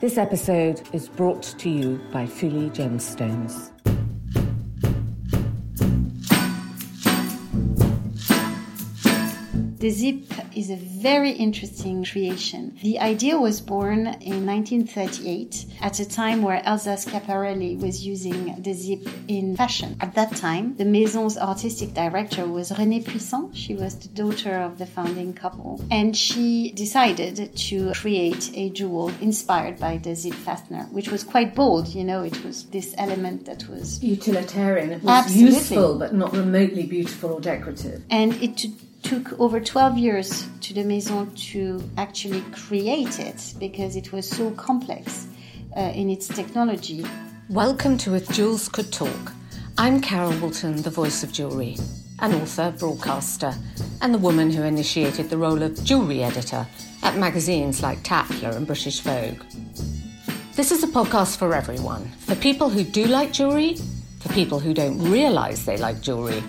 This 0.00 0.16
episode 0.16 0.80
is 0.92 1.08
brought 1.08 1.42
to 1.42 1.68
you 1.68 2.00
by 2.12 2.24
Fuli 2.24 2.70
Gemstones. 2.70 3.72
The 9.88 9.94
zip 9.94 10.34
is 10.54 10.68
a 10.68 10.76
very 10.76 11.30
interesting 11.30 12.04
creation. 12.04 12.76
The 12.82 13.00
idea 13.00 13.38
was 13.38 13.62
born 13.62 14.00
in 14.20 14.44
1938 14.44 15.64
at 15.80 15.98
a 15.98 16.06
time 16.06 16.42
where 16.42 16.60
Elsa 16.62 16.90
Schiaparelli 16.90 17.80
was 17.80 18.06
using 18.06 18.60
the 18.60 18.74
zip 18.74 19.08
in 19.28 19.56
fashion. 19.56 19.96
At 20.02 20.14
that 20.14 20.36
time, 20.36 20.76
the 20.76 20.84
Maison's 20.84 21.38
artistic 21.38 21.94
director 21.94 22.46
was 22.46 22.70
Renée 22.70 23.02
Puissant. 23.02 23.56
She 23.56 23.74
was 23.74 23.94
the 23.94 24.08
daughter 24.08 24.56
of 24.58 24.76
the 24.76 24.84
founding 24.84 25.32
couple. 25.32 25.82
And 25.90 26.14
she 26.14 26.70
decided 26.72 27.56
to 27.56 27.92
create 27.94 28.50
a 28.52 28.68
jewel 28.68 29.08
inspired 29.22 29.78
by 29.78 29.96
the 29.96 30.14
zip 30.14 30.34
fastener, 30.34 30.82
which 30.90 31.08
was 31.08 31.24
quite 31.24 31.54
bold. 31.54 31.88
You 31.88 32.04
know, 32.04 32.24
it 32.24 32.44
was 32.44 32.64
this 32.64 32.94
element 32.98 33.46
that 33.46 33.66
was 33.70 34.04
utilitarian. 34.04 34.90
It 34.90 35.02
was 35.02 35.24
Absolutely. 35.24 35.56
useful, 35.56 35.98
but 35.98 36.12
not 36.12 36.34
remotely 36.34 36.84
beautiful 36.84 37.32
or 37.32 37.40
decorative. 37.40 38.02
And 38.10 38.34
it 38.42 38.66
took 39.02 39.38
over 39.38 39.60
12 39.60 39.96
years 39.98 40.46
to 40.60 40.74
the 40.74 40.84
Maison 40.84 41.30
to 41.34 41.82
actually 41.96 42.42
create 42.52 43.20
it 43.20 43.54
because 43.58 43.96
it 43.96 44.12
was 44.12 44.28
so 44.28 44.50
complex 44.52 45.28
uh, 45.76 45.80
in 45.94 46.10
its 46.10 46.26
technology. 46.28 47.04
Welcome 47.48 47.96
to 47.98 48.14
If 48.14 48.28
Jewels 48.30 48.68
Could 48.68 48.92
Talk. 48.92 49.32
I'm 49.78 50.00
Carol 50.00 50.32
Woolton, 50.40 50.82
the 50.82 50.90
voice 50.90 51.22
of 51.22 51.32
jewellery, 51.32 51.76
an 52.18 52.34
author, 52.34 52.74
broadcaster, 52.76 53.54
and 54.02 54.12
the 54.12 54.18
woman 54.18 54.50
who 54.50 54.62
initiated 54.62 55.30
the 55.30 55.38
role 55.38 55.62
of 55.62 55.82
jewellery 55.84 56.24
editor 56.24 56.66
at 57.02 57.16
magazines 57.16 57.82
like 57.82 58.02
Tatler 58.02 58.50
and 58.50 58.66
British 58.66 59.00
Vogue. 59.00 59.42
This 60.54 60.72
is 60.72 60.82
a 60.82 60.88
podcast 60.88 61.36
for 61.36 61.54
everyone 61.54 62.08
for 62.18 62.34
people 62.34 62.68
who 62.68 62.82
do 62.82 63.04
like 63.04 63.32
jewellery, 63.32 63.76
for 64.18 64.28
people 64.30 64.58
who 64.58 64.74
don't 64.74 64.98
realise 65.10 65.64
they 65.64 65.76
like 65.76 66.00
jewellery 66.00 66.42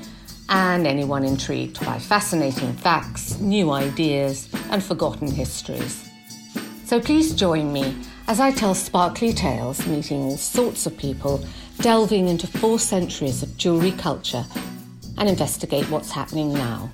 and 0.49 0.87
anyone 0.87 1.23
intrigued 1.23 1.83
by 1.85 1.99
fascinating 1.99 2.73
facts, 2.73 3.39
new 3.39 3.71
ideas, 3.71 4.49
and 4.71 4.83
forgotten 4.83 5.29
histories. 5.29 6.09
So 6.85 6.99
please 6.99 7.33
join 7.35 7.71
me 7.71 7.95
as 8.27 8.39
I 8.39 8.51
tell 8.51 8.73
sparkly 8.73 9.31
tales, 9.31 9.85
meeting 9.87 10.21
all 10.21 10.37
sorts 10.37 10.85
of 10.85 10.97
people, 10.97 11.43
delving 11.81 12.27
into 12.27 12.47
four 12.47 12.79
centuries 12.79 13.43
of 13.43 13.55
jewellery 13.57 13.91
culture, 13.91 14.45
and 15.17 15.29
investigate 15.29 15.89
what's 15.89 16.11
happening 16.11 16.53
now. 16.53 16.91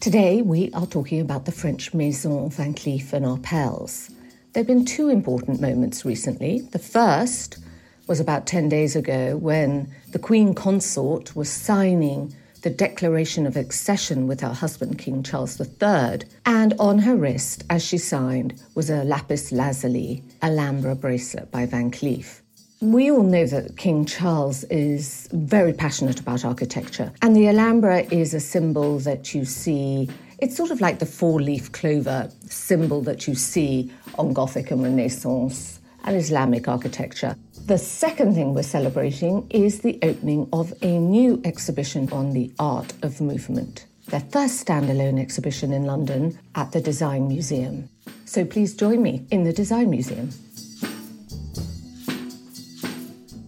Today 0.00 0.40
we 0.42 0.70
are 0.72 0.86
talking 0.86 1.20
about 1.20 1.46
the 1.46 1.52
French 1.52 1.92
Maison 1.92 2.48
Van 2.50 2.74
Cleef 2.74 3.12
and 3.12 3.24
Arpels. 3.24 4.15
There 4.56 4.62
have 4.62 4.68
been 4.68 4.86
two 4.86 5.10
important 5.10 5.60
moments 5.60 6.06
recently. 6.06 6.60
The 6.60 6.78
first 6.78 7.58
was 8.06 8.20
about 8.20 8.46
10 8.46 8.70
days 8.70 8.96
ago 8.96 9.36
when 9.36 9.94
the 10.12 10.18
Queen 10.18 10.54
Consort 10.54 11.36
was 11.36 11.50
signing 11.50 12.34
the 12.62 12.70
Declaration 12.70 13.46
of 13.46 13.54
Accession 13.54 14.26
with 14.26 14.40
her 14.40 14.54
husband, 14.54 14.96
King 14.96 15.22
Charles 15.22 15.60
III. 15.60 16.22
And 16.46 16.72
on 16.78 17.00
her 17.00 17.16
wrist, 17.16 17.64
as 17.68 17.84
she 17.84 17.98
signed, 17.98 18.58
was 18.74 18.88
a 18.88 19.04
lapis 19.04 19.52
lazuli 19.52 20.24
Alhambra 20.40 20.94
bracelet 20.94 21.50
by 21.50 21.66
Van 21.66 21.90
Cleef. 21.90 22.40
We 22.80 23.10
all 23.10 23.24
know 23.24 23.44
that 23.44 23.76
King 23.76 24.06
Charles 24.06 24.64
is 24.64 25.28
very 25.32 25.74
passionate 25.74 26.18
about 26.18 26.46
architecture, 26.46 27.12
and 27.20 27.36
the 27.36 27.48
Alhambra 27.48 28.04
is 28.10 28.32
a 28.32 28.40
symbol 28.40 29.00
that 29.00 29.34
you 29.34 29.44
see 29.44 30.08
it's 30.38 30.56
sort 30.56 30.70
of 30.70 30.80
like 30.80 30.98
the 30.98 31.06
four 31.06 31.40
leaf 31.40 31.72
clover 31.72 32.30
symbol 32.46 33.00
that 33.02 33.26
you 33.26 33.34
see 33.34 33.90
on 34.18 34.32
Gothic 34.32 34.70
and 34.70 34.82
Renaissance 34.82 35.80
and 36.04 36.16
Islamic 36.16 36.68
architecture. 36.68 37.36
The 37.66 37.78
second 37.78 38.34
thing 38.34 38.54
we're 38.54 38.62
celebrating 38.62 39.46
is 39.50 39.80
the 39.80 39.98
opening 40.02 40.48
of 40.52 40.72
a 40.82 40.98
new 40.98 41.40
exhibition 41.44 42.10
on 42.12 42.32
the 42.32 42.52
art 42.58 42.92
of 43.02 43.20
movement, 43.20 43.86
their 44.08 44.20
first 44.20 44.64
standalone 44.64 45.20
exhibition 45.20 45.72
in 45.72 45.84
London 45.84 46.38
at 46.54 46.72
the 46.72 46.80
Design 46.80 47.28
Museum. 47.28 47.88
So 48.24 48.44
please 48.44 48.74
join 48.74 49.02
me 49.02 49.26
in 49.30 49.44
the 49.44 49.52
Design 49.52 49.90
Museum. 49.90 50.30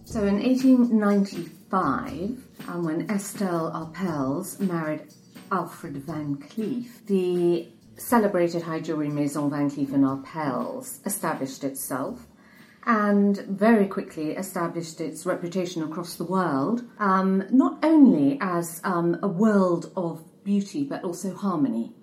So 0.05 0.25
in 0.25 0.41
1895, 0.41 2.43
um, 2.67 2.83
when 2.83 3.09
Estelle 3.09 3.71
Arpels 3.71 4.59
married 4.59 5.03
Alfred 5.51 5.97
Van 5.97 6.35
Cleef, 6.37 7.05
the 7.05 7.67
celebrated 7.97 8.63
high 8.63 8.79
jewellery 8.79 9.09
Maison 9.09 9.49
Van 9.49 9.69
Cleef 9.69 9.93
and 9.93 10.03
Arpels 10.03 11.05
established 11.05 11.63
itself 11.63 12.27
and 12.85 13.37
very 13.39 13.87
quickly 13.87 14.31
established 14.31 15.01
its 15.01 15.25
reputation 15.25 15.83
across 15.83 16.15
the 16.15 16.23
world, 16.23 16.83
um, 16.97 17.43
not 17.51 17.83
only 17.83 18.37
as 18.41 18.79
um, 18.83 19.17
a 19.21 19.27
world 19.27 19.91
of 19.95 20.23
beauty 20.43 20.83
but 20.83 21.03
also 21.03 21.35
harmony. 21.35 21.93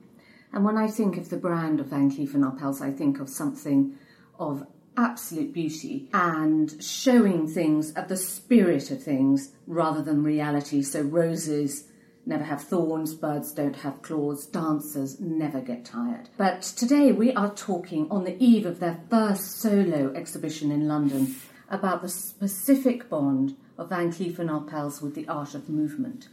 And 0.52 0.64
when 0.64 0.76
I 0.76 0.88
think 0.88 1.16
of 1.16 1.30
the 1.30 1.36
brand 1.36 1.80
of 1.80 1.86
Van 1.86 2.10
Cleef 2.10 2.34
and 2.34 2.44
Arpels, 2.44 2.80
I 2.80 2.92
think 2.92 3.20
of 3.20 3.28
something 3.28 3.96
of 4.38 4.66
absolute 4.96 5.52
beauty 5.52 6.08
and 6.12 6.82
showing 6.82 7.46
things 7.46 7.92
at 7.94 8.08
the 8.08 8.16
spirit 8.16 8.90
of 8.90 9.02
things 9.02 9.52
rather 9.66 10.02
than 10.02 10.22
reality. 10.22 10.82
So 10.82 11.02
roses 11.02 11.84
never 12.26 12.44
have 12.44 12.62
thorns, 12.62 13.14
birds 13.14 13.52
don't 13.52 13.76
have 13.76 14.02
claws, 14.02 14.46
dancers 14.46 15.20
never 15.20 15.60
get 15.60 15.84
tired. 15.84 16.28
But 16.36 16.62
today 16.62 17.12
we 17.12 17.32
are 17.32 17.54
talking 17.54 18.10
on 18.10 18.24
the 18.24 18.36
eve 18.42 18.66
of 18.66 18.80
their 18.80 19.00
first 19.08 19.60
solo 19.60 20.12
exhibition 20.14 20.72
in 20.72 20.88
London 20.88 21.36
about 21.68 22.02
the 22.02 22.08
specific 22.08 23.08
bond 23.08 23.56
of 23.78 23.90
Van 23.90 24.12
Cleef 24.12 24.38
and 24.38 24.50
Arpels 24.50 25.00
with 25.00 25.14
the 25.14 25.28
art 25.28 25.54
of 25.54 25.68
movement. 25.68 26.28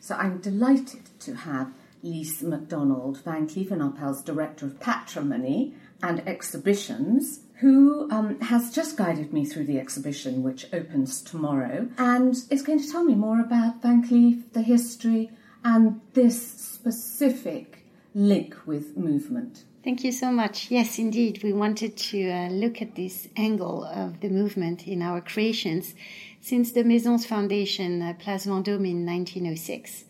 So 0.00 0.14
I'm 0.14 0.38
delighted 0.38 1.08
to 1.20 1.34
have 1.34 1.72
Lise 2.02 2.42
MacDonald, 2.42 3.22
Van 3.24 3.48
Cleef 3.48 3.70
and 3.70 3.80
Arpels 3.80 4.24
Director 4.24 4.66
of 4.66 4.78
Patrimony 4.78 5.74
and 6.02 6.26
Exhibitions, 6.28 7.40
who 7.64 8.06
um, 8.10 8.38
has 8.42 8.70
just 8.70 8.94
guided 8.94 9.32
me 9.32 9.42
through 9.42 9.64
the 9.64 9.78
exhibition, 9.78 10.42
which 10.42 10.66
opens 10.70 11.22
tomorrow, 11.22 11.88
and 11.96 12.36
is 12.50 12.60
going 12.60 12.78
to 12.78 12.90
tell 12.92 13.02
me 13.02 13.14
more 13.14 13.40
about 13.40 13.80
Van 13.80 14.06
Cleef, 14.06 14.52
the 14.52 14.60
history, 14.60 15.30
and 15.64 15.98
this 16.12 16.36
specific 16.60 17.86
link 18.14 18.54
with 18.66 18.98
movement. 18.98 19.64
Thank 19.82 20.04
you 20.04 20.12
so 20.12 20.30
much. 20.30 20.70
Yes, 20.70 20.98
indeed. 20.98 21.42
We 21.42 21.54
wanted 21.54 21.96
to 21.96 22.30
uh, 22.30 22.48
look 22.50 22.82
at 22.82 22.96
this 22.96 23.28
angle 23.34 23.84
of 23.84 24.20
the 24.20 24.28
movement 24.28 24.86
in 24.86 25.00
our 25.00 25.22
creations 25.22 25.94
since 26.42 26.72
the 26.72 26.84
Maison's 26.84 27.24
foundation, 27.24 28.02
uh, 28.02 28.12
Place 28.12 28.44
Vendôme, 28.44 28.90
in 28.90 29.06
1906, 29.06 30.04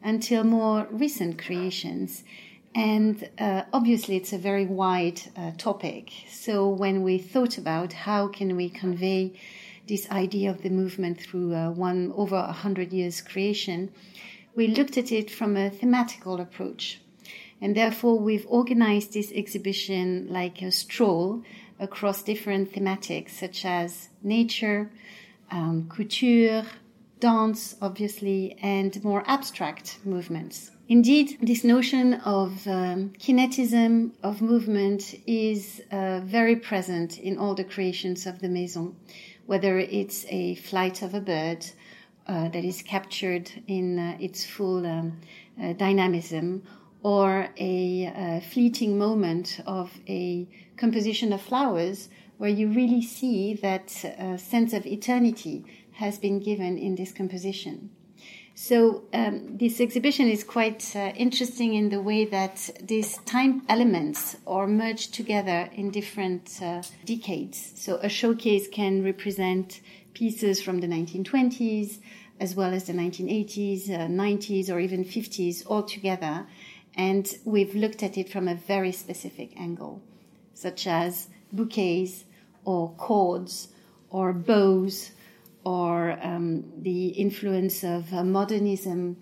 until 0.00 0.44
more 0.44 0.86
recent 0.92 1.42
creations. 1.42 2.22
And 2.74 3.28
uh, 3.38 3.62
obviously, 3.72 4.16
it's 4.16 4.32
a 4.32 4.38
very 4.38 4.66
wide 4.66 5.20
uh, 5.36 5.52
topic. 5.58 6.12
So, 6.28 6.68
when 6.68 7.02
we 7.02 7.18
thought 7.18 7.58
about 7.58 7.92
how 7.92 8.28
can 8.28 8.56
we 8.56 8.70
convey 8.70 9.32
this 9.88 10.08
idea 10.10 10.50
of 10.50 10.62
the 10.62 10.70
movement 10.70 11.20
through 11.20 11.52
uh, 11.52 11.70
one 11.70 12.12
over 12.14 12.36
a 12.36 12.52
hundred 12.52 12.92
years 12.92 13.20
creation, 13.20 13.90
we 14.54 14.68
looked 14.68 14.96
at 14.96 15.10
it 15.10 15.30
from 15.30 15.56
a 15.56 15.70
thematical 15.70 16.40
approach. 16.40 17.00
And 17.60 17.76
therefore, 17.76 18.18
we've 18.18 18.46
organized 18.48 19.12
this 19.12 19.32
exhibition 19.32 20.28
like 20.30 20.62
a 20.62 20.70
stroll 20.70 21.42
across 21.80 22.22
different 22.22 22.72
thematics 22.72 23.30
such 23.30 23.64
as 23.64 24.10
nature, 24.22 24.90
um, 25.50 25.88
couture, 25.88 26.64
dance, 27.18 27.74
obviously, 27.82 28.56
and 28.62 29.02
more 29.02 29.24
abstract 29.26 29.98
movements. 30.04 30.70
Indeed, 30.90 31.38
this 31.40 31.62
notion 31.62 32.14
of 32.14 32.66
um, 32.66 33.10
kinetism, 33.10 34.10
of 34.24 34.42
movement, 34.42 35.14
is 35.24 35.80
uh, 35.92 36.18
very 36.24 36.56
present 36.56 37.16
in 37.20 37.38
all 37.38 37.54
the 37.54 37.62
creations 37.62 38.26
of 38.26 38.40
the 38.40 38.48
Maison, 38.48 38.96
whether 39.46 39.78
it's 39.78 40.26
a 40.30 40.56
flight 40.56 41.02
of 41.02 41.14
a 41.14 41.20
bird 41.20 41.64
uh, 42.26 42.48
that 42.48 42.64
is 42.64 42.82
captured 42.82 43.52
in 43.68 44.00
uh, 44.00 44.16
its 44.18 44.44
full 44.44 44.84
um, 44.84 45.20
uh, 45.62 45.74
dynamism, 45.74 46.64
or 47.04 47.50
a 47.56 48.06
uh, 48.08 48.40
fleeting 48.40 48.98
moment 48.98 49.60
of 49.66 49.92
a 50.08 50.48
composition 50.76 51.32
of 51.32 51.40
flowers 51.40 52.08
where 52.38 52.50
you 52.50 52.66
really 52.66 53.00
see 53.00 53.54
that 53.54 54.04
uh, 54.04 54.36
sense 54.36 54.72
of 54.72 54.84
eternity 54.86 55.64
has 55.92 56.18
been 56.18 56.40
given 56.40 56.76
in 56.76 56.96
this 56.96 57.12
composition. 57.12 57.90
So 58.62 59.04
um, 59.14 59.56
this 59.56 59.80
exhibition 59.80 60.28
is 60.28 60.44
quite 60.44 60.94
uh, 60.94 61.12
interesting 61.16 61.72
in 61.72 61.88
the 61.88 62.02
way 62.02 62.26
that 62.26 62.68
these 62.82 63.16
time 63.24 63.62
elements 63.70 64.36
are 64.46 64.66
merged 64.66 65.14
together 65.14 65.70
in 65.72 65.90
different 65.90 66.60
uh, 66.60 66.82
decades. 67.06 67.72
So 67.76 67.96
a 68.02 68.10
showcase 68.10 68.68
can 68.68 69.02
represent 69.02 69.80
pieces 70.12 70.60
from 70.60 70.80
the 70.80 70.86
1920s, 70.88 72.00
as 72.38 72.54
well 72.54 72.74
as 72.74 72.84
the 72.84 72.92
1980s, 72.92 73.88
uh, 73.88 74.08
90s, 74.08 74.68
or 74.68 74.78
even 74.78 75.06
50s 75.06 75.64
all 75.66 75.82
together. 75.82 76.46
And 76.94 77.34
we've 77.46 77.74
looked 77.74 78.02
at 78.02 78.18
it 78.18 78.28
from 78.28 78.46
a 78.46 78.56
very 78.56 78.92
specific 78.92 79.58
angle, 79.58 80.02
such 80.52 80.86
as 80.86 81.28
bouquets 81.50 82.24
or 82.66 82.90
cords 82.98 83.68
or 84.10 84.34
bows 84.34 85.12
or 85.64 86.18
um, 86.22 86.64
the 86.82 87.08
influence 87.08 87.84
of 87.84 88.12
uh, 88.12 88.24
modernism. 88.24 89.16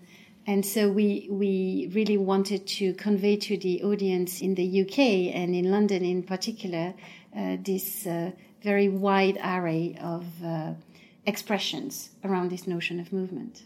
And 0.46 0.64
so 0.64 0.88
we, 0.88 1.28
we 1.30 1.90
really 1.92 2.16
wanted 2.16 2.66
to 2.78 2.94
convey 2.94 3.36
to 3.36 3.56
the 3.56 3.82
audience 3.82 4.40
in 4.40 4.54
the 4.54 4.82
UK 4.82 4.98
and 5.34 5.54
in 5.54 5.70
London 5.70 6.04
in 6.04 6.22
particular 6.22 6.94
uh, 7.36 7.56
this 7.60 8.06
uh, 8.06 8.30
very 8.62 8.88
wide 8.88 9.38
array 9.44 9.96
of 10.00 10.24
uh, 10.44 10.72
expressions 11.26 12.10
around 12.24 12.50
this 12.50 12.66
notion 12.66 12.98
of 12.98 13.12
movement. 13.12 13.62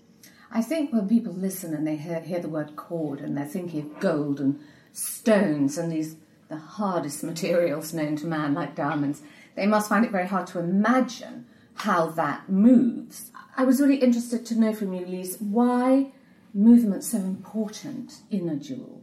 I 0.51 0.61
think 0.61 0.93
when 0.93 1.09
people 1.09 1.33
listen 1.33 1.73
and 1.73 1.87
they 1.87 1.97
hear, 1.97 2.21
hear 2.21 2.41
the 2.41 2.49
word 2.49 2.77
cord 2.77 3.21
and 3.21 3.37
they're 3.37 3.47
thinking 3.47 3.81
of 3.81 4.01
gold 4.01 4.41
and 4.41 4.61
stones 4.93 5.79
and 5.79 5.91
these 5.91 6.17
the 6.53 6.59
hardest 6.59 7.25
materials 7.25 7.95
known 7.95 8.15
to 8.17 8.27
man, 8.27 8.53
like 8.53 8.75
diamonds, 8.75 9.23
they 9.55 9.67
must 9.67 9.89
find 9.89 10.05
it 10.05 10.13
very 10.13 10.27
hard 10.27 10.47
to 10.47 10.59
imagine 10.59 11.47
how 11.75 12.07
that 12.11 12.49
moves. 12.49 13.31
I 13.57 13.65
was 13.65 13.81
really 13.81 13.97
interested 13.97 14.47
to 14.47 14.59
know 14.59 14.73
from 14.73 14.93
you, 14.93 15.05
Lise, 15.05 15.37
why 15.41 16.13
movement's 16.55 17.09
so 17.09 17.19
important 17.19 18.15
in 18.31 18.49
a 18.49 18.57
jewel. 18.57 19.03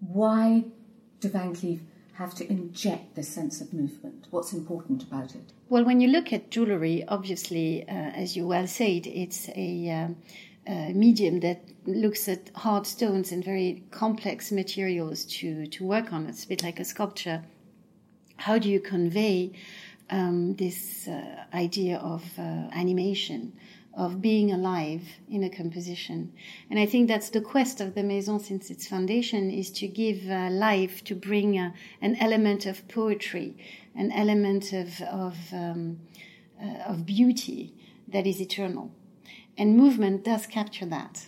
Why 0.00 0.64
do 1.20 1.28
Van 1.28 1.54
Cleef 1.54 1.80
have 2.14 2.34
to 2.34 2.50
inject 2.50 3.14
this 3.14 3.28
sense 3.28 3.60
of 3.60 3.72
movement? 3.72 4.26
What's 4.30 4.52
important 4.52 5.02
about 5.02 5.34
it? 5.34 5.52
Well, 5.68 5.84
when 5.84 6.00
you 6.00 6.08
look 6.08 6.32
at 6.32 6.50
jewellery, 6.50 7.04
obviously, 7.06 7.84
uh, 7.88 7.92
as 7.92 8.36
you 8.36 8.46
well 8.46 8.66
said, 8.66 9.06
it's 9.06 9.48
a, 9.50 9.90
um, 9.90 10.16
a, 10.66 10.92
medium 10.92 11.40
that 11.40 11.62
looks 11.86 12.28
at 12.28 12.50
hard 12.54 12.86
stones 12.86 13.32
and 13.32 13.44
very 13.44 13.84
complex 13.90 14.50
materials 14.50 15.24
to, 15.26 15.66
to 15.66 15.84
work 15.84 16.12
on. 16.12 16.26
It's 16.26 16.44
a 16.44 16.48
bit 16.48 16.62
like 16.62 16.80
a 16.80 16.84
sculpture. 16.84 17.44
How 18.36 18.58
do 18.58 18.68
you 18.68 18.80
convey 18.80 19.52
um, 20.10 20.54
this 20.54 21.08
uh, 21.08 21.44
idea 21.54 21.98
of 21.98 22.22
uh, 22.38 22.42
animation, 22.72 23.52
of 23.94 24.20
being 24.20 24.52
alive 24.52 25.02
in 25.28 25.42
a 25.42 25.50
composition. 25.50 26.32
And 26.70 26.78
I 26.78 26.86
think 26.86 27.08
that's 27.08 27.30
the 27.30 27.40
quest 27.40 27.80
of 27.80 27.94
the 27.94 28.02
Maison 28.02 28.38
since 28.38 28.70
its 28.70 28.86
foundation 28.86 29.50
is 29.50 29.70
to 29.72 29.88
give 29.88 30.28
uh, 30.30 30.50
life, 30.50 31.02
to 31.04 31.14
bring 31.14 31.58
uh, 31.58 31.72
an 32.00 32.16
element 32.16 32.64
of 32.66 32.86
poetry, 32.88 33.56
an 33.96 34.12
element 34.12 34.72
of, 34.72 35.00
of, 35.02 35.36
um, 35.52 35.98
uh, 36.62 36.90
of 36.90 37.04
beauty 37.04 37.74
that 38.06 38.26
is 38.26 38.40
eternal. 38.40 38.92
And 39.56 39.76
movement 39.76 40.24
does 40.24 40.46
capture 40.46 40.86
that. 40.86 41.26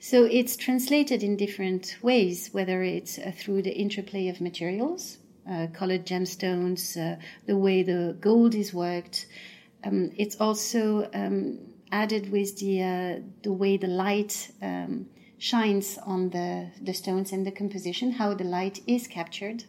So 0.00 0.24
it's 0.24 0.56
translated 0.56 1.22
in 1.22 1.36
different 1.36 1.96
ways, 2.02 2.48
whether 2.50 2.82
it's 2.82 3.18
uh, 3.18 3.30
through 3.36 3.62
the 3.62 3.76
interplay 3.76 4.26
of 4.26 4.40
materials, 4.40 5.18
uh, 5.48 5.66
colored 5.72 6.06
gemstones, 6.06 6.96
uh, 6.96 7.16
the 7.46 7.56
way 7.56 7.82
the 7.82 8.16
gold 8.20 8.54
is 8.54 8.72
worked. 8.72 9.26
Um, 9.84 10.10
it's 10.16 10.36
also 10.40 11.08
um, 11.12 11.58
added 11.90 12.30
with 12.30 12.58
the 12.58 12.82
uh, 12.82 13.20
the 13.42 13.52
way 13.52 13.76
the 13.76 13.88
light 13.88 14.50
um, 14.62 15.06
shines 15.38 15.98
on 16.06 16.30
the 16.30 16.70
the 16.80 16.94
stones 16.94 17.32
and 17.32 17.44
the 17.44 17.52
composition, 17.52 18.12
how 18.12 18.34
the 18.34 18.44
light 18.44 18.80
is 18.86 19.06
captured, 19.08 19.64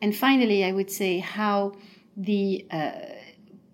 and 0.00 0.14
finally, 0.14 0.64
I 0.64 0.72
would 0.72 0.90
say 0.90 1.18
how 1.18 1.72
the 2.16 2.66
uh, 2.70 2.92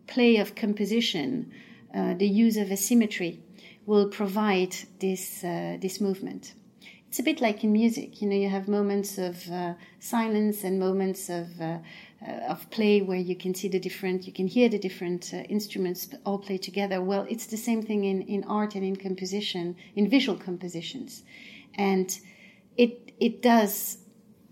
play 0.06 0.36
of 0.36 0.54
composition, 0.54 1.52
uh, 1.94 2.14
the 2.14 2.28
use 2.28 2.56
of 2.56 2.70
asymmetry, 2.72 3.40
will 3.84 4.08
provide 4.08 4.74
this 5.00 5.44
uh, 5.44 5.76
this 5.80 6.00
movement 6.00 6.54
it's 7.08 7.18
a 7.18 7.22
bit 7.22 7.40
like 7.40 7.64
in 7.64 7.72
music. 7.72 8.20
You 8.20 8.28
know, 8.28 8.36
you 8.36 8.48
have 8.48 8.68
moments 8.68 9.18
of 9.18 9.50
uh, 9.50 9.74
silence 10.00 10.64
and 10.64 10.78
moments 10.78 11.28
of 11.28 11.60
uh, 11.60 11.78
uh, 12.26 12.30
of 12.48 12.68
play 12.70 13.02
where 13.02 13.18
you 13.18 13.36
can 13.36 13.54
see 13.54 13.68
the 13.68 13.78
different, 13.78 14.26
you 14.26 14.32
can 14.32 14.46
hear 14.46 14.68
the 14.68 14.78
different 14.78 15.32
uh, 15.34 15.38
instruments 15.48 16.08
all 16.24 16.38
play 16.38 16.58
together. 16.58 17.02
Well, 17.02 17.26
it's 17.28 17.46
the 17.46 17.56
same 17.56 17.82
thing 17.82 18.04
in, 18.04 18.22
in 18.22 18.42
art 18.44 18.74
and 18.74 18.84
in 18.84 18.96
composition, 18.96 19.76
in 19.94 20.08
visual 20.08 20.38
compositions, 20.38 21.22
and 21.74 22.18
it 22.76 23.12
it 23.20 23.42
does 23.42 23.98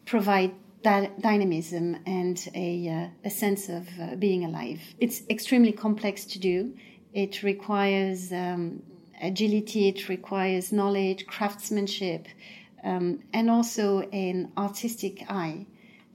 provide 0.05 0.53
that 0.83 1.21
dynamism 1.21 1.97
and 2.07 2.49
a 2.55 2.89
uh, 2.89 3.29
a 3.29 3.31
sense 3.31 3.69
of 3.69 3.89
uh, 3.99 4.17
being 4.17 4.45
alive. 4.45 4.81
It's 4.99 5.23
extremely 5.29 5.73
complex 5.73 6.25
to 6.27 6.39
do. 6.39 6.75
It 7.15 7.43
requires 7.43 8.33
um, 8.33 8.83
agility, 9.21 9.89
it 9.89 10.09
requires 10.09 10.73
knowledge, 10.73 11.27
craftsmanship, 11.27 12.27
um, 12.83 13.21
and 13.33 13.51
also 13.51 14.01
an 14.11 14.53
artistic 14.57 15.25
eye 15.29 15.67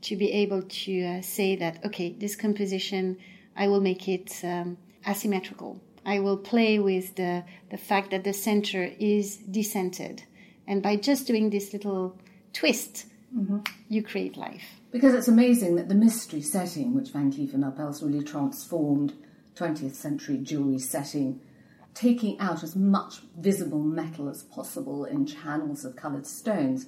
to 0.02 0.16
be 0.16 0.32
able 0.32 0.62
to 0.62 1.04
uh, 1.04 1.22
say 1.22 1.56
that, 1.56 1.84
okay, 1.86 2.14
this 2.14 2.36
composition, 2.36 3.18
I 3.56 3.68
will 3.68 3.82
make 3.82 4.08
it 4.08 4.40
um, 4.44 4.78
asymmetrical. 5.08 5.82
I 6.06 6.20
will 6.20 6.38
play 6.38 6.80
with 6.80 7.16
the, 7.16 7.44
the 7.70 7.78
fact 7.78 8.12
that 8.12 8.24
the 8.24 8.34
center 8.34 8.92
is 9.00 9.38
decentered. 9.38 10.22
And 10.68 10.82
by 10.82 10.96
just 10.96 11.28
doing 11.28 11.50
this 11.50 11.74
little 11.74 12.18
twist, 12.54 13.06
mm-hmm. 13.36 13.60
you 13.90 14.04
create 14.04 14.38
life. 14.38 14.64
Because 14.92 15.14
it's 15.14 15.28
amazing 15.28 15.76
that 15.76 15.90
the 15.90 15.96
mystery 15.96 16.42
setting, 16.42 16.96
which 16.96 17.10
Van 17.10 17.32
Cleef 17.32 17.54
and 17.54 17.64
Arpels 17.64 18.02
really 18.02 18.24
transformed 18.24 19.14
20th 19.56 19.96
century 19.96 20.38
jewelry 20.38 20.80
setting, 20.80 21.42
taking 21.94 22.40
out 22.40 22.64
as 22.64 22.76
much 22.76 23.22
visible 23.38 23.84
metal 23.84 24.30
as 24.30 24.44
possible 24.44 25.06
in 25.06 25.26
channels 25.26 25.84
of 25.84 25.96
coloured 25.96 26.28
stones. 26.28 26.88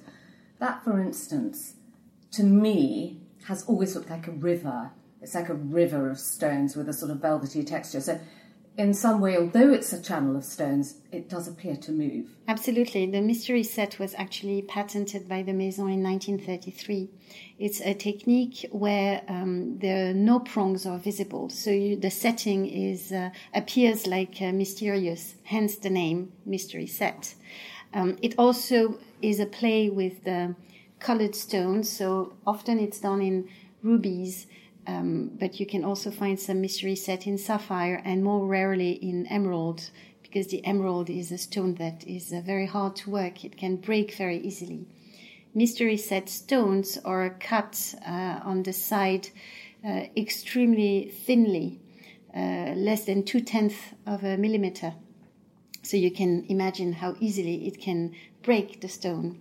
That, 0.58 0.84
for 0.84 1.00
instance, 1.00 1.74
to 2.32 2.44
me, 2.44 3.20
has 3.46 3.64
always 3.64 3.94
looked 3.94 4.10
like 4.10 4.26
a 4.28 4.32
river. 4.32 4.92
It's 5.20 5.34
like 5.34 5.48
a 5.48 5.54
river 5.54 6.10
of 6.10 6.18
stones 6.18 6.76
with 6.76 6.88
a 6.88 6.92
sort 6.92 7.10
of 7.10 7.18
velvety 7.18 7.64
texture. 7.64 8.00
So 8.00 8.20
in 8.78 8.94
some 8.94 9.20
way, 9.20 9.36
although 9.36 9.72
it's 9.72 9.92
a 9.92 10.00
channel 10.00 10.34
of 10.34 10.44
stones, 10.44 10.96
it 11.10 11.28
does 11.28 11.46
appear 11.46 11.76
to 11.76 11.92
move. 11.92 12.30
Absolutely. 12.48 13.04
The 13.04 13.20
mystery 13.20 13.62
set 13.62 13.98
was 13.98 14.14
actually 14.14 14.62
patented 14.62 15.28
by 15.28 15.42
the 15.42 15.52
Maison 15.52 15.90
in 15.90 16.02
1933. 16.02 17.10
It's 17.58 17.80
a 17.82 17.92
technique 17.92 18.66
where 18.72 19.22
um, 19.28 19.78
the 19.78 20.14
no 20.14 20.40
prongs 20.40 20.86
are 20.86 20.98
visible, 20.98 21.50
so 21.50 21.70
you, 21.70 21.96
the 21.96 22.10
setting 22.10 22.66
is 22.66 23.12
uh, 23.12 23.30
appears 23.54 24.06
like 24.06 24.40
uh, 24.40 24.52
mysterious, 24.52 25.34
hence 25.44 25.76
the 25.76 25.90
name 25.90 26.32
mystery 26.46 26.86
set. 26.86 27.34
Um, 27.92 28.16
it 28.22 28.34
also 28.38 28.98
is 29.20 29.38
a 29.38 29.46
play 29.46 29.90
with 29.90 30.24
the 30.24 30.56
colored 30.98 31.34
stones, 31.34 31.90
so 31.90 32.32
often 32.46 32.78
it's 32.78 33.00
done 33.00 33.20
in 33.20 33.48
rubies 33.82 34.46
um, 34.86 35.30
but 35.38 35.60
you 35.60 35.66
can 35.66 35.84
also 35.84 36.10
find 36.10 36.38
some 36.38 36.60
mystery 36.60 36.96
set 36.96 37.26
in 37.26 37.38
sapphire 37.38 38.02
and 38.04 38.24
more 38.24 38.46
rarely 38.46 38.92
in 38.92 39.26
emerald 39.26 39.90
because 40.22 40.48
the 40.48 40.64
emerald 40.64 41.10
is 41.10 41.30
a 41.30 41.38
stone 41.38 41.74
that 41.74 42.04
is 42.06 42.32
uh, 42.32 42.40
very 42.40 42.66
hard 42.66 42.96
to 42.96 43.10
work. 43.10 43.44
It 43.44 43.56
can 43.56 43.76
break 43.76 44.14
very 44.14 44.38
easily. 44.38 44.86
Mystery 45.54 45.98
set 45.98 46.28
stones 46.28 46.98
are 47.04 47.36
cut 47.38 47.94
uh, 48.06 48.40
on 48.42 48.62
the 48.62 48.72
side 48.72 49.28
uh, 49.86 50.04
extremely 50.16 51.10
thinly, 51.10 51.80
uh, 52.34 52.72
less 52.74 53.04
than 53.04 53.24
two 53.24 53.40
tenths 53.40 53.76
of 54.06 54.24
a 54.24 54.38
millimeter. 54.38 54.94
So 55.82 55.96
you 55.96 56.10
can 56.10 56.46
imagine 56.48 56.94
how 56.94 57.16
easily 57.20 57.66
it 57.66 57.80
can 57.80 58.14
break 58.42 58.80
the 58.80 58.88
stone 58.88 59.40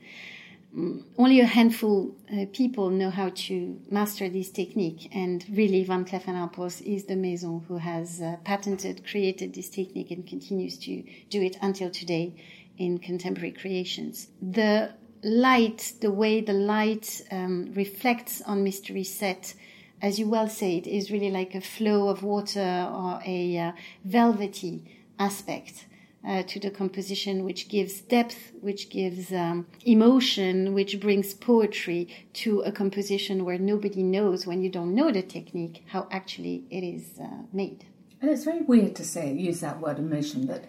only 1.18 1.42
a 1.42 1.46
handful 1.46 2.16
uh, 2.32 2.46
people 2.54 2.90
know 2.90 3.10
how 3.10 3.30
to 3.30 3.80
master 3.90 4.30
this 4.30 4.50
technique, 4.50 5.10
and 5.13 5.46
really 5.51 5.84
Van 5.84 6.06
Cleef 6.06 6.24
Arpels 6.25 6.82
is 6.82 7.06
the 7.06 7.16
maison 7.16 7.63
who 7.68 7.78
has 7.78 8.22
uh, 8.22 8.38
patented, 8.46 9.06
created 9.06 9.54
this 9.54 9.70
technique, 9.70 10.12
and 10.12 10.25
continues 10.25 10.78
to 10.80 11.04
do 11.30 11.42
it 11.42 11.58
until 11.62 11.90
today 11.90 12.34
in 12.78 13.00
contemporary 13.00 13.51
creations. 13.51 14.30
The 14.42 14.94
light, 15.24 15.94
the 16.00 16.12
way 16.12 16.40
the 16.40 16.54
light 16.54 17.22
um, 17.32 17.74
reflects 17.74 18.42
on 18.42 18.63
Mystery 18.63 19.04
Set, 19.04 19.54
as 20.01 20.20
you 20.20 20.30
well 20.30 20.48
said, 20.48 20.88
is 20.88 21.12
really 21.12 21.32
like 21.32 21.54
a 21.54 21.62
flow 21.62 22.08
of 22.08 22.24
water 22.24 22.90
or 22.90 23.22
a 23.25 23.58
uh, 23.58 23.72
velvety 24.06 24.86
aspect 25.20 25.86
uh, 26.28 26.44
to 26.44 26.60
the 26.60 26.70
composition, 26.70 27.44
which 27.44 27.68
gives 27.68 28.01
depth, 28.01 28.51
which 28.62 28.90
gives 28.90 29.32
um, 29.34 29.66
emotion, 29.86 30.74
which 30.74 31.00
brings 31.00 31.34
poetry 31.34 32.08
to 32.34 32.62
a 32.62 32.72
composition 32.72 33.44
where 33.44 33.58
nobody 33.58 34.04
knows, 34.04 34.46
when 34.46 34.62
you 34.62 34.70
don't 34.70 34.94
know 34.94 35.12
the 35.12 35.24
technique, 35.24 35.84
how 35.88 36.08
actually 36.12 36.63
it 36.70 36.84
is 36.84 37.20
uh, 37.20 37.28
made. 37.51 37.86
And 38.22 38.30
it's 38.30 38.44
very 38.44 38.62
weird 38.62 38.96
to 38.98 39.04
say, 39.04 39.34
use 39.34 39.62
that 39.62 39.80
word 39.82 39.98
emotion, 39.98 40.46
but 40.46 40.66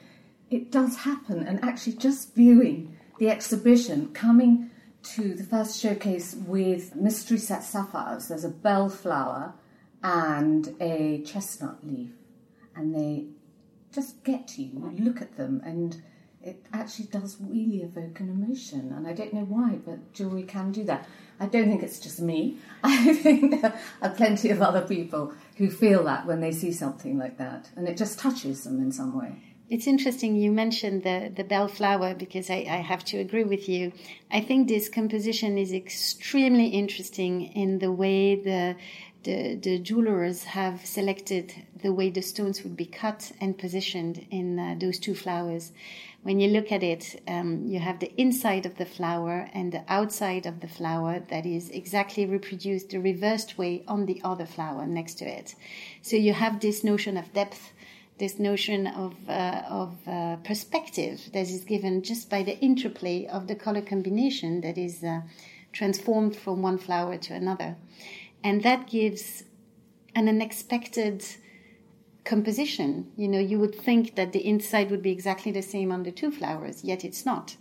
it 0.50 0.70
does 0.70 0.96
happen. 0.98 1.46
And 1.46 1.62
actually, 1.62 1.94
just 1.94 2.34
viewing 2.34 2.96
the 3.18 3.28
exhibition, 3.28 4.12
coming 4.14 4.70
to 5.02 5.34
the 5.34 5.44
first 5.44 5.80
showcase 5.80 6.34
with 6.34 6.96
mystery 6.96 7.38
set 7.38 7.62
sapphires, 7.62 8.28
there's 8.28 8.44
a 8.44 8.48
bellflower 8.48 9.54
and 10.02 10.74
a 10.80 11.22
chestnut 11.24 11.86
leaf, 11.86 12.12
and 12.74 12.94
they 12.94 13.26
just 13.92 14.22
get 14.24 14.48
to 14.48 14.62
you. 14.62 14.90
You 14.96 15.04
look 15.04 15.20
at 15.20 15.36
them 15.36 15.60
and 15.64 16.02
it 16.42 16.64
actually 16.72 17.06
does 17.06 17.36
really 17.40 17.82
evoke 17.82 18.20
an 18.20 18.28
emotion. 18.28 18.92
And 18.96 19.06
I 19.06 19.12
don't 19.12 19.32
know 19.32 19.44
why, 19.44 19.78
but 19.84 20.12
jewellery 20.12 20.42
can 20.42 20.72
do 20.72 20.84
that. 20.84 21.06
I 21.38 21.46
don't 21.46 21.68
think 21.68 21.82
it's 21.82 22.00
just 22.00 22.20
me. 22.20 22.58
I 22.84 23.14
think 23.14 23.60
there 23.60 23.74
are 24.00 24.10
plenty 24.10 24.50
of 24.50 24.60
other 24.60 24.82
people 24.82 25.32
who 25.56 25.70
feel 25.70 26.04
that 26.04 26.26
when 26.26 26.40
they 26.40 26.52
see 26.52 26.72
something 26.72 27.18
like 27.18 27.38
that. 27.38 27.70
And 27.76 27.88
it 27.88 27.96
just 27.96 28.18
touches 28.18 28.64
them 28.64 28.80
in 28.80 28.92
some 28.92 29.18
way. 29.18 29.36
It's 29.70 29.86
interesting 29.86 30.36
you 30.36 30.52
mentioned 30.52 31.02
the, 31.02 31.32
the 31.34 31.44
bell 31.44 31.66
flower 31.66 32.14
because 32.14 32.50
I, 32.50 32.66
I, 32.68 32.82
have 32.82 33.04
to 33.06 33.18
agree 33.18 33.44
with 33.44 33.70
you. 33.70 33.92
I 34.30 34.42
think 34.42 34.68
this 34.68 34.90
composition 34.90 35.56
is 35.56 35.72
extremely 35.72 36.66
interesting 36.66 37.42
in 37.42 37.78
the 37.78 37.90
way 37.90 38.34
the, 38.34 38.76
the, 39.24 39.54
the 39.56 39.78
jewelers 39.78 40.44
have 40.44 40.84
selected 40.84 41.54
the 41.82 41.92
way 41.92 42.10
the 42.10 42.22
stones 42.22 42.62
would 42.62 42.76
be 42.76 42.86
cut 42.86 43.32
and 43.40 43.58
positioned 43.58 44.26
in 44.30 44.58
uh, 44.58 44.76
those 44.78 44.98
two 44.98 45.14
flowers 45.14 45.72
when 46.22 46.38
you 46.38 46.48
look 46.48 46.70
at 46.70 46.84
it, 46.84 47.20
um, 47.26 47.66
you 47.66 47.80
have 47.80 47.98
the 47.98 48.12
inside 48.20 48.64
of 48.64 48.76
the 48.76 48.86
flower 48.86 49.48
and 49.52 49.72
the 49.72 49.82
outside 49.88 50.46
of 50.46 50.60
the 50.60 50.68
flower 50.68 51.20
that 51.30 51.44
is 51.44 51.68
exactly 51.70 52.26
reproduced 52.26 52.90
the 52.90 52.98
reversed 52.98 53.58
way 53.58 53.82
on 53.88 54.06
the 54.06 54.20
other 54.22 54.46
flower 54.46 54.86
next 54.86 55.14
to 55.14 55.24
it. 55.24 55.56
So 56.00 56.16
you 56.16 56.32
have 56.32 56.60
this 56.60 56.84
notion 56.84 57.16
of 57.16 57.32
depth, 57.32 57.72
this 58.18 58.38
notion 58.38 58.86
of, 58.86 59.14
uh, 59.28 59.62
of 59.68 59.96
uh, 60.06 60.36
perspective 60.36 61.28
that 61.32 61.50
is 61.50 61.64
given 61.64 62.02
just 62.02 62.30
by 62.30 62.44
the 62.44 62.56
interplay 62.60 63.26
of 63.26 63.48
the 63.48 63.56
color 63.56 63.82
combination 63.82 64.60
that 64.60 64.78
is 64.78 65.02
uh, 65.02 65.22
transformed 65.72 66.36
from 66.36 66.62
one 66.62 66.78
flower 66.78 67.16
to 67.16 67.34
another. 67.34 67.74
And 68.44 68.62
that 68.62 68.88
gives 68.88 69.44
an 70.14 70.28
unexpected 70.28 71.24
composition. 72.24 73.10
You 73.16 73.28
know, 73.28 73.38
you 73.38 73.58
would 73.58 73.74
think 73.74 74.14
that 74.16 74.32
the 74.32 74.46
inside 74.46 74.90
would 74.90 75.02
be 75.02 75.10
exactly 75.10 75.52
the 75.52 75.62
same 75.62 75.90
on 75.90 76.02
the 76.02 76.12
two 76.12 76.30
flowers, 76.30 76.84
yet 76.84 77.04
it's 77.04 77.26
not. 77.26 77.56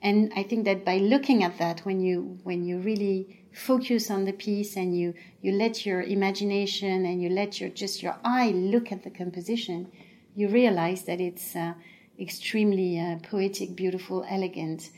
And 0.00 0.32
I 0.34 0.42
think 0.42 0.64
that 0.64 0.84
by 0.84 0.98
looking 0.98 1.42
at 1.42 1.58
that, 1.58 1.80
when 1.80 2.00
you 2.00 2.38
when 2.44 2.64
you 2.64 2.78
really 2.78 3.44
focus 3.52 4.10
on 4.10 4.24
the 4.24 4.32
piece 4.32 4.76
and 4.76 4.98
you 4.98 5.14
you 5.42 5.52
let 5.52 5.84
your 5.84 6.02
imagination 6.02 7.04
and 7.04 7.22
you 7.22 7.28
let 7.28 7.60
your 7.60 7.70
just 7.70 8.02
your 8.02 8.16
eye 8.24 8.50
look 8.50 8.90
at 8.90 9.02
the 9.02 9.10
composition, 9.10 9.90
you 10.34 10.48
realize 10.48 11.04
that 11.04 11.20
it's 11.20 11.54
uh, 11.56 11.74
extremely 12.18 12.98
uh, 12.98 13.16
poetic, 13.30 13.76
beautiful, 13.76 14.24
elegant, 14.28 14.90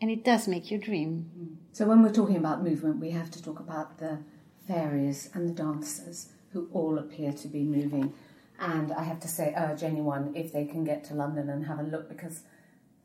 and 0.00 0.10
it 0.10 0.24
does 0.24 0.48
make 0.48 0.70
you 0.70 0.78
dream. 0.78 1.58
So 1.72 1.86
when 1.86 2.02
we're 2.02 2.12
talking 2.12 2.36
about 2.36 2.62
movement, 2.62 3.00
we 3.00 3.10
have 3.10 3.30
to 3.32 3.42
talk 3.42 3.60
about 3.60 3.98
the 3.98 4.18
fairies 4.66 5.30
and 5.34 5.48
the 5.48 5.52
dancers 5.52 6.28
who 6.52 6.68
all 6.72 6.98
appear 6.98 7.32
to 7.32 7.48
be 7.48 7.62
moving 7.62 8.12
and 8.58 8.92
I 8.92 9.02
have 9.02 9.20
to 9.20 9.28
say, 9.28 9.52
urge 9.56 9.82
anyone 9.82 10.32
if 10.34 10.52
they 10.52 10.64
can 10.64 10.84
get 10.84 11.04
to 11.04 11.14
London 11.14 11.50
and 11.50 11.66
have 11.66 11.80
a 11.80 11.82
look 11.82 12.08
because 12.08 12.42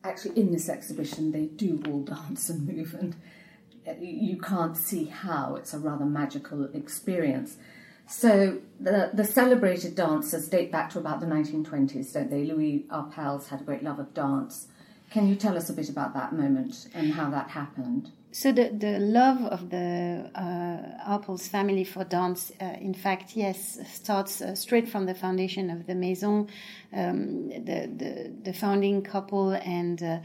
actually 0.03 0.39
in 0.39 0.51
this 0.51 0.69
exhibition 0.69 1.31
they 1.31 1.45
do 1.45 1.81
all 1.87 2.01
dance 2.03 2.49
and 2.49 2.67
move, 2.67 2.93
and 2.93 3.15
uh, 3.87 3.93
you 3.99 4.37
can't 4.37 4.77
see 4.77 5.05
how. 5.05 5.55
It's 5.55 5.73
a 5.73 5.79
rather 5.79 6.05
magical 6.05 6.65
experience. 6.73 7.57
So 8.07 8.59
the 8.79 9.11
the 9.13 9.25
celebrated 9.25 9.95
dancers 9.95 10.47
date 10.47 10.71
back 10.71 10.91
to 10.91 10.99
about 10.99 11.19
the 11.19 11.27
1920s, 11.27 12.13
don't 12.13 12.29
they? 12.29 12.43
Louis 12.43 12.85
Arpels 12.89 13.47
had 13.49 13.61
a 13.61 13.63
great 13.63 13.83
love 13.83 13.99
of 13.99 14.13
dance. 14.13 14.67
Can 15.11 15.27
you 15.27 15.35
tell 15.35 15.57
us 15.57 15.69
a 15.69 15.73
bit 15.73 15.89
about 15.89 16.13
that 16.13 16.33
moment 16.33 16.87
and 16.93 17.13
how 17.13 17.31
that 17.31 17.49
happened? 17.49 18.11
So 18.31 18.51
the, 18.51 18.69
the 18.69 18.99
love 18.99 19.41
of 19.45 19.71
the 19.71 20.29
uh, 20.35 21.17
Arpels 21.17 21.47
family 21.47 21.83
for 21.83 22.03
dance, 22.03 22.51
uh, 22.61 22.75
in 22.79 22.93
fact, 22.93 23.35
yes, 23.35 23.79
starts 23.91 24.41
uh, 24.41 24.53
straight 24.53 24.87
from 24.87 25.07
the 25.07 25.15
foundation 25.15 25.71
of 25.71 25.87
the 25.87 25.95
Maison. 25.95 26.47
Um, 26.93 27.49
the, 27.49 27.89
the, 27.97 28.31
the 28.43 28.53
founding 28.53 29.01
couple 29.01 29.53
and 29.53 30.03
uh, 30.03 30.19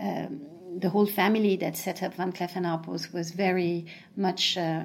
um, 0.00 0.40
the 0.78 0.88
whole 0.88 1.04
family 1.06 1.56
that 1.56 1.76
set 1.76 2.02
up 2.02 2.14
Van 2.14 2.32
Cleef 2.32 2.56
and 2.56 2.64
Arpels 2.64 3.12
was 3.12 3.32
very 3.32 3.84
much 4.16 4.56
uh, 4.56 4.84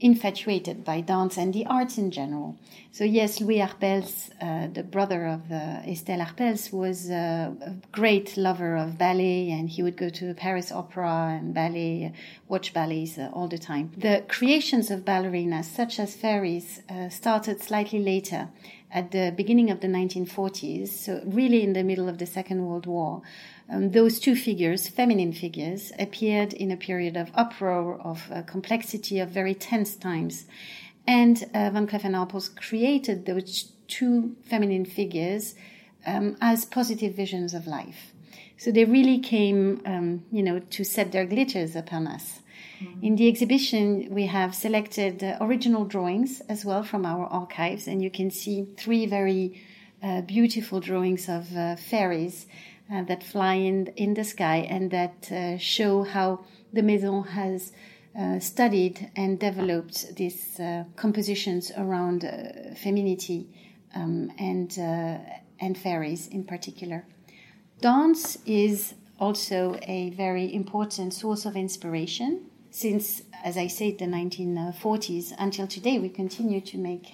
infatuated 0.00 0.84
by 0.84 1.00
dance 1.00 1.36
and 1.36 1.52
the 1.52 1.66
arts 1.66 1.98
in 1.98 2.10
general. 2.10 2.56
So 2.92 3.04
yes, 3.04 3.40
Louis 3.40 3.58
Arpels, 3.58 4.30
uh, 4.40 4.68
the 4.72 4.82
brother 4.82 5.26
of 5.26 5.50
uh, 5.50 5.82
Estelle 5.86 6.20
Arpels, 6.20 6.72
was 6.72 7.10
uh, 7.10 7.50
a 7.60 7.74
great 7.92 8.36
lover 8.36 8.76
of 8.76 8.98
ballet, 8.98 9.50
and 9.50 9.68
he 9.68 9.82
would 9.82 9.96
go 9.96 10.08
to 10.08 10.34
Paris 10.34 10.70
Opera 10.72 11.38
and 11.38 11.52
ballet, 11.52 12.12
watch 12.48 12.72
ballets 12.72 13.18
uh, 13.18 13.30
all 13.32 13.48
the 13.48 13.58
time. 13.58 13.92
The 13.96 14.24
creations 14.28 14.90
of 14.90 15.04
ballerinas, 15.04 15.64
such 15.64 15.98
as 15.98 16.14
fairies, 16.14 16.82
uh, 16.88 17.08
started 17.08 17.62
slightly 17.62 18.00
later, 18.00 18.48
at 18.90 19.10
the 19.10 19.32
beginning 19.36 19.70
of 19.70 19.80
the 19.80 19.86
1940s, 19.86 20.88
so 20.88 21.22
really 21.26 21.62
in 21.62 21.74
the 21.74 21.84
middle 21.84 22.08
of 22.08 22.18
the 22.18 22.26
Second 22.26 22.66
World 22.66 22.86
War 22.86 23.22
um, 23.70 23.90
those 23.90 24.18
two 24.18 24.34
figures, 24.34 24.88
feminine 24.88 25.32
figures, 25.32 25.92
appeared 25.98 26.52
in 26.52 26.70
a 26.70 26.76
period 26.76 27.16
of 27.16 27.30
uproar, 27.34 28.00
of 28.00 28.30
uh, 28.32 28.42
complexity, 28.42 29.20
of 29.20 29.28
very 29.28 29.54
tense 29.54 29.94
times. 29.94 30.46
And 31.06 31.42
uh, 31.54 31.70
Van 31.70 31.86
Cleef 31.86 32.04
and 32.04 32.14
Arpels 32.14 32.54
created 32.54 33.26
those 33.26 33.72
two 33.86 34.36
feminine 34.44 34.84
figures 34.84 35.54
um, 36.06 36.36
as 36.40 36.64
positive 36.64 37.14
visions 37.14 37.54
of 37.54 37.66
life. 37.66 38.12
So 38.56 38.72
they 38.72 38.84
really 38.84 39.18
came, 39.18 39.82
um, 39.84 40.24
you 40.32 40.42
know, 40.42 40.58
to 40.58 40.84
set 40.84 41.12
their 41.12 41.26
glitters 41.26 41.76
upon 41.76 42.06
us. 42.06 42.40
Mm-hmm. 42.82 43.04
In 43.04 43.16
the 43.16 43.28
exhibition, 43.28 44.08
we 44.10 44.26
have 44.26 44.54
selected 44.54 45.22
uh, 45.22 45.36
original 45.40 45.84
drawings 45.84 46.40
as 46.48 46.64
well 46.64 46.82
from 46.82 47.04
our 47.04 47.26
archives, 47.26 47.86
and 47.86 48.02
you 48.02 48.10
can 48.10 48.30
see 48.30 48.66
three 48.76 49.06
very 49.06 49.62
uh, 50.02 50.22
beautiful 50.22 50.80
drawings 50.80 51.28
of 51.28 51.56
uh, 51.56 51.76
fairies 51.76 52.46
uh, 52.92 53.02
that 53.04 53.22
fly 53.22 53.54
in, 53.54 53.86
in 53.96 54.14
the 54.14 54.24
sky 54.24 54.66
and 54.68 54.90
that 54.90 55.30
uh, 55.30 55.58
show 55.58 56.02
how 56.02 56.44
the 56.72 56.82
Maison 56.82 57.22
has 57.22 57.72
uh, 58.18 58.38
studied 58.40 59.10
and 59.14 59.38
developed 59.38 60.16
these 60.16 60.58
uh, 60.58 60.84
compositions 60.96 61.70
around 61.76 62.24
uh, 62.24 62.74
femininity 62.74 63.46
um, 63.94 64.32
and, 64.38 64.78
uh, 64.78 65.18
and 65.60 65.78
fairies 65.78 66.26
in 66.28 66.42
particular. 66.44 67.04
Dance 67.80 68.38
is 68.44 68.94
also 69.20 69.78
a 69.82 70.10
very 70.10 70.52
important 70.52 71.14
source 71.14 71.44
of 71.44 71.56
inspiration 71.56 72.46
since, 72.70 73.22
as 73.44 73.56
I 73.56 73.66
said, 73.66 73.98
the 73.98 74.06
1940s 74.06 75.32
until 75.38 75.66
today, 75.66 75.98
we 75.98 76.08
continue 76.08 76.60
to 76.60 76.78
make 76.78 77.12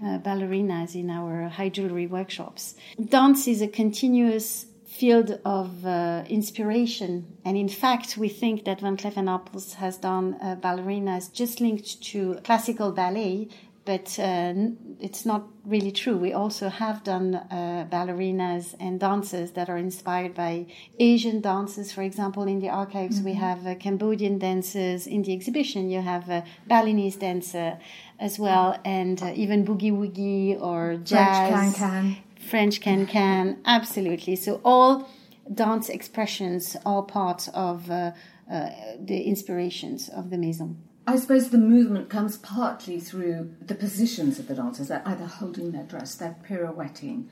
ballerinas 0.00 0.94
in 0.94 1.10
our 1.10 1.48
high 1.48 1.68
jewelry 1.68 2.06
workshops. 2.06 2.76
Dance 3.04 3.46
is 3.46 3.62
a 3.62 3.68
continuous 3.68 4.66
field 4.98 5.38
of 5.44 5.84
uh, 5.84 6.24
inspiration. 6.28 7.12
And 7.44 7.56
in 7.56 7.68
fact, 7.68 8.16
we 8.16 8.28
think 8.28 8.64
that 8.64 8.80
Van 8.80 8.96
Cleef 8.96 9.16
and 9.16 9.28
Arpels 9.28 9.74
has 9.74 9.98
done 9.98 10.26
uh, 10.40 10.56
ballerinas 10.56 11.32
just 11.32 11.60
linked 11.60 12.02
to 12.10 12.18
classical 12.44 12.92
ballet, 12.92 13.48
but 13.84 14.18
uh, 14.18 14.52
it's 15.00 15.24
not 15.24 15.42
really 15.64 15.92
true. 15.92 16.16
We 16.16 16.32
also 16.32 16.68
have 16.68 17.04
done 17.04 17.36
uh, 17.36 17.86
ballerinas 17.88 18.74
and 18.80 18.98
dances 18.98 19.52
that 19.52 19.68
are 19.68 19.78
inspired 19.78 20.34
by 20.34 20.66
Asian 20.98 21.40
dances. 21.40 21.92
For 21.92 22.02
example, 22.02 22.44
in 22.44 22.58
the 22.60 22.70
archives, 22.70 23.16
mm-hmm. 23.16 23.30
we 23.30 23.34
have 23.34 23.66
uh, 23.66 23.74
Cambodian 23.76 24.38
dancers. 24.38 25.06
In 25.06 25.22
the 25.22 25.32
exhibition, 25.32 25.90
you 25.90 26.00
have 26.00 26.28
a 26.28 26.44
Balinese 26.66 27.16
dancer 27.16 27.78
as 28.18 28.38
well, 28.38 28.78
and 28.84 29.22
uh, 29.22 29.32
even 29.42 29.64
boogie 29.64 29.92
woogie 29.92 30.60
or 30.60 30.96
jazz. 31.04 31.52
French 31.52 31.76
can 31.76 31.90
can. 31.90 32.25
French 32.46 32.80
can 32.80 33.06
can, 33.06 33.58
absolutely. 33.64 34.36
So 34.36 34.60
all 34.64 35.08
dance 35.52 35.88
expressions 35.88 36.76
are 36.84 37.02
part 37.02 37.48
of 37.54 37.90
uh, 37.90 38.12
uh, 38.50 38.70
the 38.98 39.22
inspirations 39.22 40.08
of 40.08 40.30
the 40.30 40.38
maison. 40.38 40.82
I 41.08 41.16
suppose 41.16 41.50
the 41.50 41.58
movement 41.58 42.10
comes 42.10 42.36
partly 42.36 42.98
through 42.98 43.54
the 43.60 43.76
positions 43.76 44.38
of 44.38 44.48
the 44.48 44.54
dancers. 44.54 44.88
They're 44.88 45.06
either 45.06 45.26
holding 45.26 45.70
their 45.70 45.84
dress, 45.84 46.16
they're 46.16 46.36
pirouetting. 46.48 47.28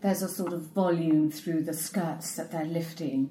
There's 0.00 0.22
a 0.22 0.28
sort 0.28 0.52
of 0.52 0.62
volume 0.62 1.30
through 1.30 1.64
the 1.64 1.74
skirts 1.74 2.36
that 2.36 2.52
they're 2.52 2.64
lifting, 2.64 3.30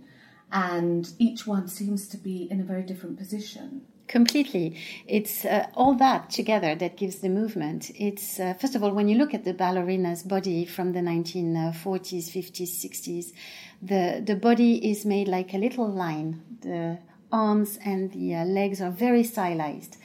and 0.51 1.09
each 1.17 1.47
one 1.47 1.67
seems 1.67 2.07
to 2.09 2.17
be 2.17 2.47
in 2.51 2.59
a 2.59 2.63
very 2.63 2.83
different 2.83 3.17
position. 3.17 3.83
Completely. 4.07 4.77
It's 5.07 5.45
uh, 5.45 5.67
all 5.73 5.95
that 5.95 6.29
together 6.29 6.75
that 6.75 6.95
gives 6.95 7.17
the 7.17 7.29
movement. 7.29 7.91
It's, 7.95 8.39
uh, 8.39 8.53
first 8.53 8.75
of 8.75 8.83
all, 8.83 8.91
when 8.91 9.07
you 9.07 9.17
look 9.17 9.33
at 9.33 9.43
the 9.43 9.53
ballerina's 9.53 10.21
body 10.21 10.63
from 10.65 10.93
the 10.93 10.99
1940s, 10.99 12.29
50s, 12.29 12.69
60s, 12.85 13.33
the, 13.81 14.21
the 14.23 14.35
body 14.35 14.91
is 14.91 15.05
made 15.05 15.27
like 15.27 15.53
a 15.53 15.57
little 15.57 15.87
line. 15.87 16.43
The 16.61 16.99
arms 17.31 17.79
and 17.83 18.11
the 18.11 18.35
uh, 18.35 18.45
legs 18.45 18.79
are 18.79 18.91
very 18.91 19.23
stylized. 19.23 19.97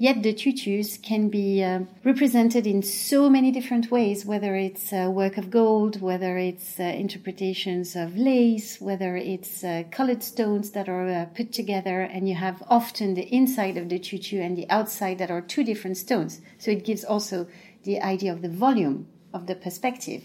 Yet 0.00 0.22
the 0.22 0.32
tutus 0.32 0.96
can 0.96 1.28
be 1.28 1.60
uh, 1.60 1.80
represented 2.04 2.68
in 2.68 2.82
so 2.82 3.28
many 3.28 3.50
different 3.50 3.90
ways, 3.90 4.24
whether 4.24 4.54
it's 4.54 4.92
uh, 4.92 5.10
work 5.12 5.36
of 5.36 5.50
gold, 5.50 6.00
whether 6.00 6.38
it's 6.38 6.78
uh, 6.78 6.84
interpretations 6.84 7.96
of 7.96 8.16
lace, 8.16 8.80
whether 8.80 9.16
it's 9.16 9.64
uh, 9.64 9.82
colored 9.90 10.22
stones 10.22 10.70
that 10.70 10.88
are 10.88 11.08
uh, 11.08 11.24
put 11.34 11.52
together, 11.52 12.02
and 12.02 12.28
you 12.28 12.36
have 12.36 12.62
often 12.68 13.14
the 13.14 13.28
inside 13.34 13.76
of 13.76 13.88
the 13.88 13.98
tutu 13.98 14.40
and 14.40 14.56
the 14.56 14.70
outside 14.70 15.18
that 15.18 15.32
are 15.32 15.40
two 15.40 15.64
different 15.64 15.96
stones. 15.96 16.40
So 16.58 16.70
it 16.70 16.84
gives 16.84 17.04
also 17.04 17.48
the 17.82 18.00
idea 18.00 18.32
of 18.32 18.40
the 18.40 18.48
volume 18.48 19.08
of 19.34 19.48
the 19.48 19.56
perspective. 19.56 20.24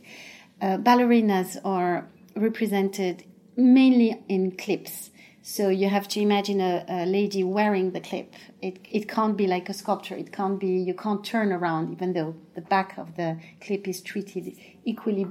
Uh, 0.62 0.78
ballerinas 0.78 1.58
are 1.66 2.08
represented 2.36 3.24
mainly 3.58 4.24
in 4.30 4.52
clips. 4.52 5.10
So 5.46 5.68
you 5.68 5.90
have 5.90 6.08
to 6.08 6.22
imagine 6.22 6.62
a, 6.62 6.86
a, 6.88 7.06
lady 7.06 7.44
wearing 7.44 7.92
the 7.92 8.00
clip. 8.00 8.34
It, 8.62 8.80
it 8.90 9.10
can't 9.10 9.36
be 9.36 9.46
like 9.46 9.68
a 9.68 9.74
sculpture. 9.74 10.16
It 10.16 10.32
can't 10.32 10.58
be, 10.58 10.68
you 10.68 10.94
can't 10.94 11.22
turn 11.22 11.52
around, 11.52 11.92
even 11.92 12.14
though 12.14 12.36
the 12.56 12.62
back 12.62 12.98
of 12.98 13.18
the 13.18 13.38
clip 13.60 13.86
is 13.86 14.00
treated 14.00 14.56
equally, 14.86 15.28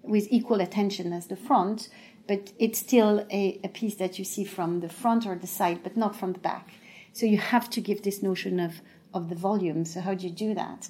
with 0.00 0.28
equal 0.30 0.60
attention 0.60 1.12
as 1.12 1.26
the 1.26 1.34
front. 1.34 1.88
But 2.28 2.52
it's 2.60 2.78
still 2.78 3.26
a, 3.32 3.58
a 3.64 3.68
piece 3.68 3.96
that 3.96 4.16
you 4.16 4.24
see 4.24 4.44
from 4.44 4.78
the 4.78 4.88
front 4.88 5.26
or 5.26 5.34
the 5.34 5.48
side, 5.48 5.82
but 5.82 5.96
not 5.96 6.14
from 6.14 6.34
the 6.34 6.38
back. 6.38 6.74
So 7.12 7.26
you 7.26 7.38
have 7.38 7.68
to 7.70 7.80
give 7.80 8.04
this 8.04 8.22
notion 8.22 8.60
of, 8.60 8.80
of 9.12 9.28
the 9.28 9.34
volume. 9.34 9.84
So 9.84 10.00
how 10.00 10.14
do 10.14 10.28
you 10.28 10.32
do 10.32 10.54
that? 10.54 10.88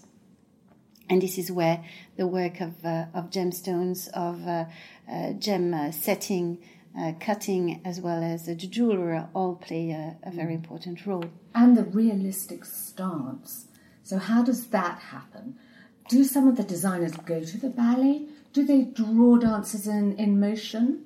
And 1.09 1.23
this 1.23 1.39
is 1.39 1.51
where 1.51 1.83
the 2.19 2.27
work 2.27 2.61
of, 2.61 2.85
uh, 2.85 3.07
of 3.15 3.31
gemstones, 3.31 4.09
of 4.09 4.47
uh, 4.47 4.67
uh, 5.11 5.33
gem 5.39 5.73
uh, 5.73 5.91
setting, 5.91 6.59
uh, 6.99 7.13
cutting, 7.21 7.81
as 7.85 8.01
well 8.01 8.23
as 8.23 8.47
the 8.47 8.55
jeweler 8.55 9.29
all 9.35 9.55
play 9.55 9.91
a, 9.91 10.17
a, 10.23 10.31
very 10.31 10.55
important 10.55 11.07
role. 11.07 11.25
And 11.55 11.77
the 11.77 11.85
realistic 11.85 12.65
stance. 12.65 13.67
So, 14.03 14.19
how 14.19 14.43
does 14.43 14.69
that 14.69 14.99
happen? 14.99 15.57
Do 16.09 16.25
some 16.25 16.49
of 16.49 16.57
the 16.57 16.65
designers 16.65 17.13
go 17.17 17.43
to 17.43 17.59
the 17.59 17.69
ballet? 17.69 18.27
Do 18.53 18.65
they 18.65 18.83
draw 18.83 19.37
dancers 19.37 19.87
in, 19.87 20.17
in 20.17 20.41
motion? 20.41 21.05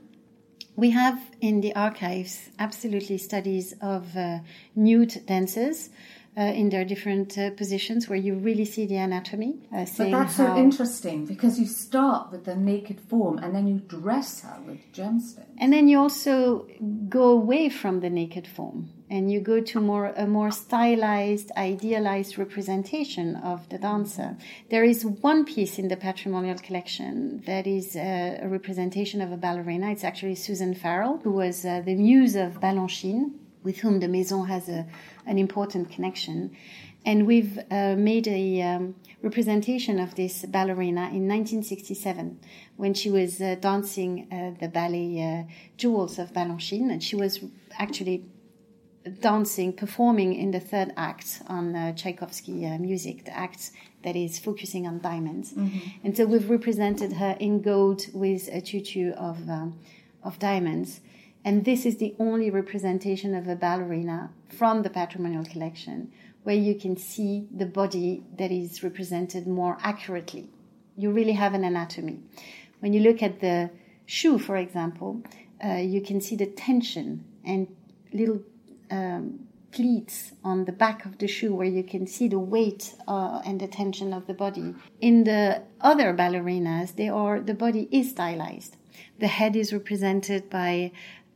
We 0.77 0.91
have 0.91 1.21
in 1.41 1.61
the 1.61 1.75
archives 1.75 2.49
absolutely 2.59 3.19
studies 3.19 3.75
of 3.81 4.17
uh, 4.17 4.39
nude 4.75 5.27
dancers 5.27 5.91
uh, 6.37 6.41
in 6.41 6.71
their 6.71 6.85
different 6.85 7.37
uh, 7.37 7.51
positions 7.51 8.09
where 8.09 8.19
you 8.19 8.35
really 8.35 8.65
see 8.65 8.87
the 8.87 8.97
anatomy. 8.97 9.59
Uh, 9.75 9.85
but 9.99 10.11
that's 10.11 10.37
so 10.37 10.57
interesting 10.57 11.27
because 11.27 11.59
you 11.61 11.67
start 11.67 12.33
with 12.33 12.45
the 12.45 12.57
naked 12.57 13.01
form 13.01 13.39
and 13.39 13.55
then 13.55 13.67
you 13.67 13.79
dress 13.79 14.41
her 14.41 14.59
with 14.67 14.81
gemstones. 14.93 15.45
And 15.59 15.73
then 15.73 15.89
you 15.89 15.99
also 15.99 16.67
go 17.09 17.31
away 17.31 17.69
from 17.69 18.01
the 18.01 18.09
naked 18.09 18.47
form 18.47 18.89
and 19.11 19.31
you 19.31 19.41
go 19.41 19.61
to 19.61 19.79
more 19.79 20.07
a 20.17 20.27
more 20.27 20.51
stylized, 20.51 21.51
idealized 21.55 22.39
representation 22.39 23.37
of 23.37 23.69
the 23.69 23.77
dancer. 23.77 24.37
There 24.71 24.85
is 24.85 25.05
one 25.05 25.45
piece 25.45 25.79
in 25.79 25.89
the 25.89 25.99
patrimonial 25.99 26.59
collection 26.59 27.43
that 27.45 27.67
is 27.67 27.95
uh, 27.95 28.39
a 28.41 28.49
representation 28.49 29.21
of 29.21 29.31
a 29.31 29.37
ballerina. 29.37 29.91
It's 29.91 30.03
actually 30.03 30.37
Suzanne 30.37 30.75
Farrell, 30.75 31.21
who 31.23 31.33
was 31.33 31.67
uh, 31.67 31.83
the 31.85 31.95
muse 31.95 32.37
of 32.37 32.61
Balanchine, 32.61 33.33
with 33.63 33.79
whom 33.79 34.01
the 34.01 34.09
Maison 34.09 34.47
has 34.47 34.69
a 34.69 34.87
an 35.27 35.39
important 35.39 35.91
connection. 35.91 36.57
And 37.05 37.27
we've 37.27 37.59
uh, 37.71 37.97
made 37.97 38.29
a 38.29 38.63
um, 38.63 38.95
representation 39.23 39.99
of 39.99 40.15
this 40.15 40.45
ballerina 40.45 41.11
in 41.11 41.27
1967 41.27 42.39
when 42.77 42.95
she 42.95 43.11
was 43.11 43.41
uh, 43.41 43.57
dancing 43.61 44.29
uh, 44.31 44.59
the 44.61 44.69
ballet 44.69 45.21
uh, 45.21 45.53
Jewels 45.77 46.19
of 46.19 46.33
Balanchine. 46.33 46.93
And 46.93 47.03
she 47.03 47.17
was 47.17 47.41
actually 47.77 48.25
dancing, 49.21 49.73
performing 49.73 50.35
in 50.35 50.53
the 50.53 50.61
third 50.61 50.93
act 50.97 51.43
on 51.49 51.75
uh, 51.75 51.93
Tchaikovsky 51.93 52.67
uh, 52.67 52.79
music, 52.79 53.25
the 53.25 53.37
act 53.37 53.73
that 54.05 54.15
is 54.15 54.39
focusing 54.39 54.87
on 54.87 55.01
diamonds. 55.01 55.53
Mm-hmm. 55.53 56.07
And 56.07 56.17
so 56.17 56.27
we've 56.27 56.49
represented 56.49 57.15
her 57.15 57.37
in 57.41 57.63
gold 57.63 58.07
with 58.13 58.49
a 58.53 58.61
tutu 58.61 59.13
of, 59.13 59.49
um, 59.49 59.79
of 60.23 60.39
diamonds. 60.39 61.01
And 61.45 61.65
this 61.65 61.85
is 61.85 61.97
the 61.97 62.15
only 62.19 62.51
representation 62.51 63.35
of 63.35 63.49
a 63.49 63.57
ballerina 63.57 64.31
from 64.49 64.83
the 64.83 64.91
patrimonial 64.91 65.45
collection 65.45 66.13
where 66.45 66.57
you 66.57 66.75
can 66.75 66.97
see 66.97 67.47
the 67.55 67.67
body 67.67 68.23
that 68.39 68.51
is 68.51 68.83
represented 68.83 69.47
more 69.47 69.79
accurately. 69.81 70.49
You 70.97 71.11
really 71.11 71.33
have 71.33 71.55
an 71.55 71.65
anatomy. 71.65 72.21
When 72.81 72.93
you 72.93 73.01
look 73.01 73.23
at 73.23 73.41
the 73.41 73.71
shoe, 74.07 74.39
for 74.39 74.57
example, 74.57 75.23
uh, 75.65 75.75
you 75.75 76.01
can 76.01 76.21
see 76.21 76.37
the 76.37 76.47
tension 76.47 77.25
and 77.45 77.69
little 78.13 78.41
um, 78.91 79.47
pleats 79.73 80.33
on 80.45 80.65
the 80.67 80.73
back 80.73 81.05
of 81.07 81.19
the 81.19 81.27
shoe 81.27 81.55
where 81.55 81.67
you 81.67 81.83
can 81.83 82.07
see 82.07 82.29
the 82.29 82.39
weight 82.39 82.95
uh, 83.09 83.41
and 83.45 83.61
the 83.61 83.67
tension 83.67 84.13
of 84.13 84.27
the 84.27 84.35
body. 84.35 84.75
In 85.01 85.25
the 85.25 85.63
other 85.81 86.13
ballerinas, 86.13 86.95
they 86.97 87.09
are 87.09 87.41
the 87.41 87.55
body 87.55 87.89
is 87.91 88.11
stylized. 88.11 88.77
The 89.19 89.29
head 89.29 89.57
is 89.57 89.73
represented 89.73 90.51
by 90.51 90.93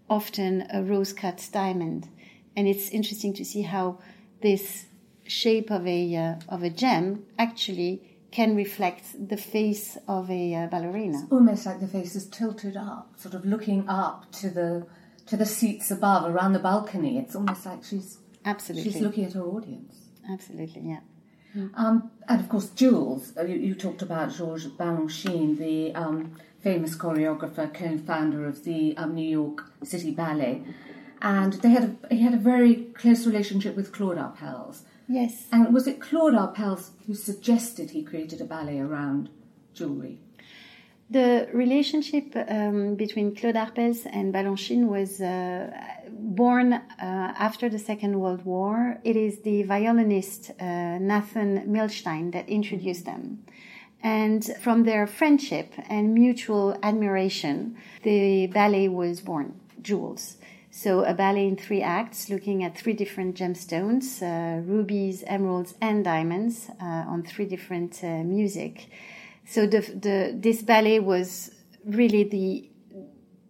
often 0.08 0.66
a 0.72 0.82
rose 0.82 1.12
cut 1.12 1.48
diamond. 1.52 2.08
And 2.56 2.66
it's 2.66 2.88
interesting 2.90 3.34
to 3.34 3.44
see 3.44 3.62
how 3.62 3.98
this 4.42 4.86
shape 5.24 5.70
of 5.70 5.86
a, 5.86 6.16
uh, 6.16 6.34
of 6.48 6.62
a 6.62 6.70
gem 6.70 7.24
actually 7.38 8.02
can 8.30 8.54
reflect 8.54 9.28
the 9.28 9.36
face 9.36 9.96
of 10.08 10.30
a 10.30 10.54
uh, 10.54 10.66
ballerina. 10.66 11.22
It's 11.22 11.32
almost 11.32 11.66
like 11.66 11.80
the 11.80 11.88
face 11.88 12.14
is 12.14 12.26
tilted 12.26 12.76
up, 12.76 13.12
sort 13.16 13.34
of 13.34 13.44
looking 13.44 13.88
up 13.88 14.30
to 14.32 14.50
the 14.50 14.86
to 15.26 15.36
the 15.36 15.46
seats 15.46 15.90
above, 15.90 16.32
around 16.32 16.52
the 16.52 16.60
balcony. 16.60 17.18
It's 17.18 17.34
almost 17.34 17.66
like 17.66 17.82
she's 17.82 18.18
absolutely 18.44 18.92
she's 18.92 19.00
looking 19.00 19.24
at 19.24 19.32
her 19.32 19.42
audience. 19.42 19.96
Absolutely, 20.30 20.82
yeah. 20.82 21.00
Um, 21.74 22.10
and 22.28 22.40
of 22.40 22.48
course, 22.48 22.68
Jewels. 22.70 23.32
Uh, 23.36 23.44
you, 23.44 23.56
you, 23.56 23.74
talked 23.74 24.02
about 24.02 24.30
Georges 24.30 24.70
Balanchine, 24.72 25.56
the 25.56 25.94
um, 25.94 26.36
famous 26.70 26.96
choreographer, 26.96 27.66
co-founder 27.72 28.44
of 28.44 28.64
the 28.64 28.80
um, 28.96 29.14
New 29.14 29.30
York 29.40 29.58
City 29.84 30.10
Ballet, 30.10 30.54
and 31.22 31.52
they 31.62 31.72
had 31.76 31.84
a, 31.88 32.14
he 32.16 32.22
had 32.26 32.34
a 32.34 32.42
very 32.52 32.74
close 33.00 33.20
relationship 33.30 33.76
with 33.76 33.92
Claude 33.96 34.20
Arpels. 34.26 34.76
Yes. 35.08 35.32
And 35.52 35.72
was 35.72 35.86
it 35.86 35.96
Claude 36.00 36.34
Arpels 36.34 36.84
who 37.06 37.14
suggested 37.14 37.90
he 37.90 38.02
created 38.02 38.40
a 38.40 38.44
ballet 38.44 38.80
around 38.80 39.28
jewelry? 39.74 40.18
The 41.08 41.48
relationship 41.64 42.26
um, 42.34 42.96
between 42.96 43.36
Claude 43.36 43.58
Arpels 43.64 44.00
and 44.18 44.34
Balanchine 44.34 44.86
was 44.96 45.20
uh, 45.20 45.70
born 46.42 46.72
uh, 46.72 46.80
after 47.48 47.68
the 47.68 47.78
Second 47.78 48.18
World 48.18 48.44
War. 48.44 48.98
It 49.04 49.16
is 49.26 49.42
the 49.48 49.62
violinist 49.62 50.50
uh, 50.50 50.98
Nathan 51.12 51.50
Milstein 51.74 52.32
that 52.32 52.48
introduced 52.48 53.04
them. 53.04 53.44
And 54.06 54.44
from 54.60 54.84
their 54.84 55.04
friendship 55.08 55.72
and 55.88 56.14
mutual 56.14 56.78
admiration, 56.80 57.76
the 58.04 58.46
ballet 58.46 58.86
was 58.86 59.20
born, 59.20 59.58
Jewels. 59.82 60.36
So 60.70 61.02
a 61.02 61.12
ballet 61.12 61.48
in 61.48 61.56
three 61.56 61.82
acts, 61.82 62.30
looking 62.30 62.62
at 62.62 62.78
three 62.78 62.92
different 62.92 63.36
gemstones, 63.36 64.22
uh, 64.22 64.60
rubies, 64.60 65.24
emeralds, 65.26 65.74
and 65.80 66.04
diamonds 66.04 66.70
uh, 66.80 66.84
on 67.12 67.24
three 67.24 67.46
different 67.46 67.98
uh, 68.04 68.22
music. 68.22 68.90
So 69.44 69.66
the, 69.66 69.80
the, 69.80 70.36
this 70.38 70.62
ballet 70.62 71.00
was 71.00 71.50
really 71.84 72.22
the 72.22 72.70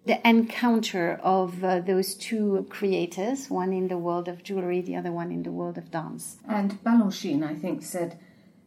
the 0.07 0.21
encounter 0.27 1.19
of 1.21 1.65
uh, 1.65 1.81
those 1.81 2.15
two 2.15 2.65
creators, 2.71 3.51
one 3.51 3.73
in 3.73 3.89
the 3.89 3.99
world 3.99 4.29
of 4.29 4.45
jewelry, 4.45 4.81
the 4.81 4.95
other 4.95 5.11
one 5.11 5.33
in 5.33 5.43
the 5.43 5.51
world 5.51 5.77
of 5.77 5.91
dance. 5.91 6.37
And 6.49 6.81
Balanchine, 6.85 7.43
I 7.43 7.57
think, 7.57 7.83
said 7.83 8.17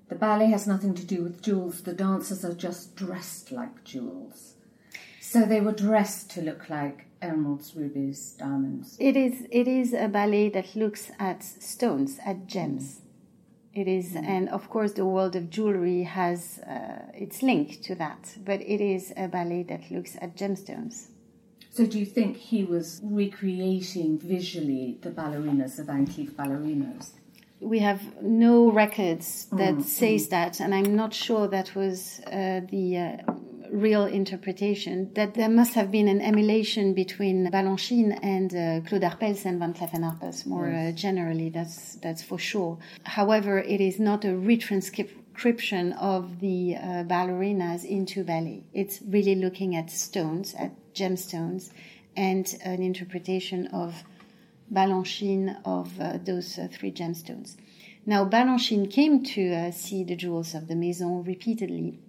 the 0.10 0.15
ballet 0.15 0.48
has 0.48 0.67
nothing 0.67 0.95
to 0.95 1.06
do 1.06 1.24
with 1.24 1.41
jewels. 1.41 1.82
The 1.84 1.93
dancers 1.93 2.43
are 2.43 2.54
just 2.54 2.95
dressed 2.95 3.52
like 3.52 3.84
jewels. 3.84 4.56
So 5.22 5.45
they 5.45 5.62
were 5.62 5.72
dressed 5.72 6.32
to 6.32 6.41
look 6.41 6.69
like 6.69 7.06
emeralds, 7.22 7.76
rubies, 7.76 8.36
diamonds. 8.39 8.98
It 9.00 9.15
is. 9.15 9.45
It 9.52 9.67
is 9.67 9.93
a 9.93 10.08
ballet 10.08 10.50
that 10.50 10.76
looks 10.76 11.12
at 11.19 11.43
stones, 11.43 12.19
at 12.26 12.48
gems. 12.48 13.02
It 13.76 13.88
is, 13.88 14.15
and 14.15 14.50
of 14.50 14.67
course, 14.72 14.93
the 14.93 15.06
world 15.06 15.36
of 15.36 15.52
jewelry 15.52 16.02
has 16.04 16.58
uh, 16.60 17.12
its 17.13 17.43
link 17.43 17.82
to 17.84 17.93
that. 17.95 18.36
But 18.43 18.62
it 18.62 18.82
is 18.82 19.13
a 19.15 19.28
ballet 19.28 19.63
that 19.69 19.91
looks 19.91 20.17
at 20.19 20.36
gemstones. 20.36 21.10
So, 21.69 21.86
do 21.86 22.00
you 22.00 22.06
think 22.06 22.36
he 22.38 22.63
was 22.63 23.00
recreating 23.04 24.17
visually 24.17 24.98
the 25.02 25.12
ballerinas, 25.12 25.76
the 25.76 25.84
Van 25.84 26.08
Cleef 26.08 26.32
ballerinas? 26.32 27.12
We 27.62 27.80
have 27.80 28.22
no 28.22 28.72
records 28.72 29.48
that 29.52 29.76
mm, 29.76 29.84
says 29.84 30.28
mm. 30.28 30.30
that, 30.30 30.60
and 30.60 30.74
I'm 30.74 30.95
not 30.95 31.13
sure 31.13 31.48
that 31.48 31.76
was 31.76 32.22
uh, 32.28 32.62
the 32.69 32.98
uh, 32.98 33.34
real 33.69 34.06
interpretation. 34.06 35.12
That 35.13 35.34
there 35.34 35.50
must 35.50 35.74
have 35.74 35.91
been 35.91 36.08
an 36.08 36.22
emulation 36.22 36.93
between 36.93 37.52
Balanchine 37.52 38.17
and 38.24 38.54
uh, 38.54 38.88
Claude 38.88 39.04
Arpels 39.04 39.45
and 39.45 39.60
Van 39.60 39.74
Cleef 39.74 39.93
and 39.93 40.06
Arpels. 40.06 40.45
More 40.45 40.69
yes. 40.69 40.93
Uh, 40.93 40.95
generally, 40.95 41.50
that's 41.50 41.95
that's 41.95 42.24
for 42.24 42.39
sure. 42.39 42.78
However, 43.04 43.60
it 43.60 43.82
is 43.82 44.00
not 44.00 44.24
a 44.24 44.30
retranscription 44.30 45.98
of 46.00 46.39
the 46.39 46.76
uh, 46.76 46.82
ballerinas 47.04 47.84
into 47.84 48.24
ballet. 48.24 48.63
It's 48.74 49.02
really 49.06 49.36
looking 49.36 49.76
at 49.76 49.91
stones, 49.91 50.56
at 50.56 50.72
gemstones, 50.93 51.72
and 52.15 52.58
an 52.63 52.82
interpretation 52.82 53.67
of 53.67 54.04
Balanchine 54.71 55.58
of 55.65 55.99
uh, 55.99 56.17
those 56.23 56.58
uh, 56.58 56.67
three 56.71 56.91
gemstones. 56.91 57.58
Now, 58.05 58.25
Balanchine 58.25 58.89
came 58.91 59.23
to 59.23 59.53
uh, 59.53 59.71
see 59.71 60.03
the 60.03 60.15
jewels 60.15 60.55
of 60.55 60.67
the 60.67 60.75
Maison 60.75 61.23
repeatedly. 61.23 61.99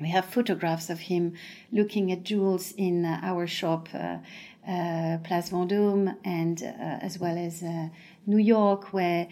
We 0.00 0.08
have 0.08 0.26
photographs 0.26 0.90
of 0.90 1.00
him 1.00 1.34
looking 1.72 2.10
at 2.12 2.24
jewels 2.24 2.72
in 2.76 3.04
uh, 3.04 3.20
our 3.22 3.46
shop, 3.46 3.88
uh, 3.94 4.18
uh, 4.68 5.18
Place 5.18 5.50
Vendôme, 5.50 6.16
and 6.24 6.62
as 6.62 7.18
well 7.18 7.38
as 7.38 7.62
New 8.26 8.38
York, 8.38 8.92
where 8.92 9.28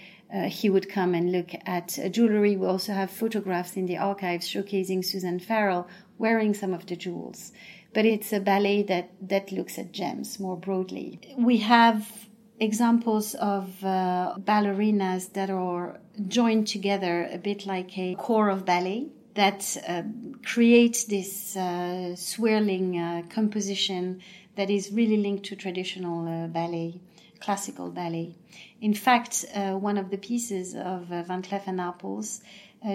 he 0.47 0.71
would 0.71 0.89
come 0.89 1.15
and 1.15 1.33
look 1.33 1.51
at 1.67 1.99
jewelry. 2.11 2.57
We 2.57 2.67
also 2.67 2.93
have 2.93 3.11
photographs 3.11 3.77
in 3.77 3.87
the 3.87 3.99
archives 3.99 4.47
showcasing 4.47 5.05
Suzanne 5.05 5.41
Farrell 5.41 5.89
wearing 6.19 6.55
some 6.55 6.73
of 6.73 6.87
the 6.87 6.97
jewels. 6.97 7.53
but 7.95 8.07
it's 8.07 8.33
a 8.33 8.41
ballet 8.41 8.83
that, 8.85 9.11
that 9.21 9.53
looks 9.53 9.79
at 9.79 9.93
gems 9.93 10.41
more 10.41 10.57
broadly. 10.57 11.21
We 11.37 11.59
have 11.59 12.29
examples 12.63 13.35
of 13.35 13.85
uh, 13.85 14.35
ballerinas 14.39 15.33
that 15.33 15.51
are 15.51 15.99
joined 16.29 16.69
together 16.69 17.29
a 17.33 17.39
bit 17.39 17.67
like 17.67 17.99
a 17.99 18.15
corps 18.15 18.51
of 18.51 18.65
ballet 18.65 19.09
that 19.35 19.77
uh, 19.89 20.03
creates 20.45 21.05
this 21.05 21.57
uh, 21.57 22.15
swirling 22.15 22.99
uh, 22.99 23.23
composition 23.31 24.21
that 24.57 24.71
is 24.71 24.93
really 24.93 25.17
linked 25.17 25.45
to 25.47 25.57
traditional 25.57 26.29
uh, 26.29 26.47
ballet, 26.49 27.01
classical 27.41 27.91
ballet. 27.91 28.35
In 28.81 28.95
fact, 28.95 29.45
uh, 29.55 29.73
one 29.73 29.97
of 29.97 30.11
the 30.11 30.19
pieces 30.19 30.75
of 30.75 31.07
Van 31.07 31.43
Cleef 31.43 31.67
and 31.67 31.81
Arpels 31.81 32.43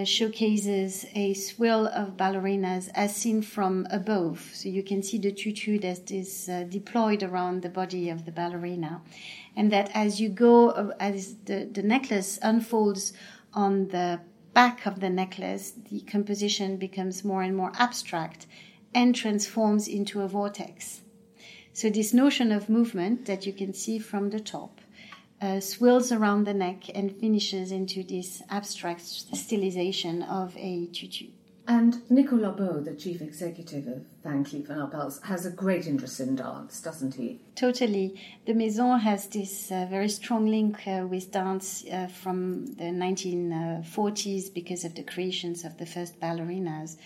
showcases 0.04 1.06
a 1.14 1.32
swirl 1.32 1.86
of 1.86 2.14
ballerinas 2.18 2.90
as 2.94 3.16
seen 3.16 3.40
from 3.40 3.86
above. 3.90 4.50
So 4.52 4.68
you 4.68 4.82
can 4.82 5.02
see 5.02 5.16
the 5.16 5.32
tutu 5.32 5.78
that 5.78 6.10
is 6.10 6.50
deployed 6.68 7.22
around 7.22 7.62
the 7.62 7.70
body 7.70 8.10
of 8.10 8.26
the 8.26 8.30
ballerina. 8.30 9.00
And 9.58 9.72
that 9.72 9.90
as 9.92 10.20
you 10.20 10.28
go, 10.28 10.70
uh, 10.70 10.94
as 11.00 11.34
the, 11.46 11.68
the 11.70 11.82
necklace 11.82 12.38
unfolds 12.42 13.12
on 13.52 13.88
the 13.88 14.20
back 14.54 14.86
of 14.86 15.00
the 15.00 15.10
necklace, 15.10 15.72
the 15.90 16.00
composition 16.02 16.76
becomes 16.76 17.24
more 17.24 17.42
and 17.42 17.56
more 17.56 17.72
abstract 17.74 18.46
and 18.94 19.16
transforms 19.16 19.88
into 19.88 20.20
a 20.20 20.28
vortex. 20.28 21.00
So 21.72 21.90
this 21.90 22.14
notion 22.14 22.52
of 22.52 22.68
movement 22.68 23.26
that 23.26 23.46
you 23.46 23.52
can 23.52 23.74
see 23.74 23.98
from 23.98 24.30
the 24.30 24.38
top 24.38 24.80
uh, 25.42 25.58
swirls 25.58 26.12
around 26.12 26.44
the 26.44 26.54
neck 26.54 26.84
and 26.94 27.16
finishes 27.16 27.72
into 27.72 28.04
this 28.04 28.42
abstract 28.50 29.02
stylization 29.02 30.28
of 30.28 30.56
a 30.56 30.86
tutu. 30.86 31.30
And 31.68 32.10
Nicolas 32.10 32.56
Bos, 32.56 32.86
the 32.86 32.94
chief 32.94 33.20
executive 33.20 33.86
of 33.86 34.06
Van 34.24 34.42
Cleef 34.42 34.68
& 34.68 34.68
Arpels, 34.68 35.22
has 35.24 35.44
a 35.44 35.50
great 35.50 35.86
interest 35.86 36.18
in 36.18 36.34
dance, 36.34 36.80
doesn't 36.80 37.16
he? 37.16 37.42
Totally. 37.56 38.18
The 38.46 38.54
Maison 38.54 38.98
has 38.98 39.26
this 39.26 39.70
uh, 39.70 39.86
very 39.90 40.08
strong 40.08 40.46
link 40.46 40.88
uh, 40.88 41.06
with 41.06 41.30
dance 41.30 41.84
uh, 41.92 42.06
from 42.06 42.66
the 42.76 42.84
1940s 42.84 44.54
because 44.54 44.84
of 44.84 44.94
the 44.94 45.02
creations 45.02 45.66
of 45.66 45.76
the 45.76 45.84
first 45.84 46.18
ballerinas 46.18 46.96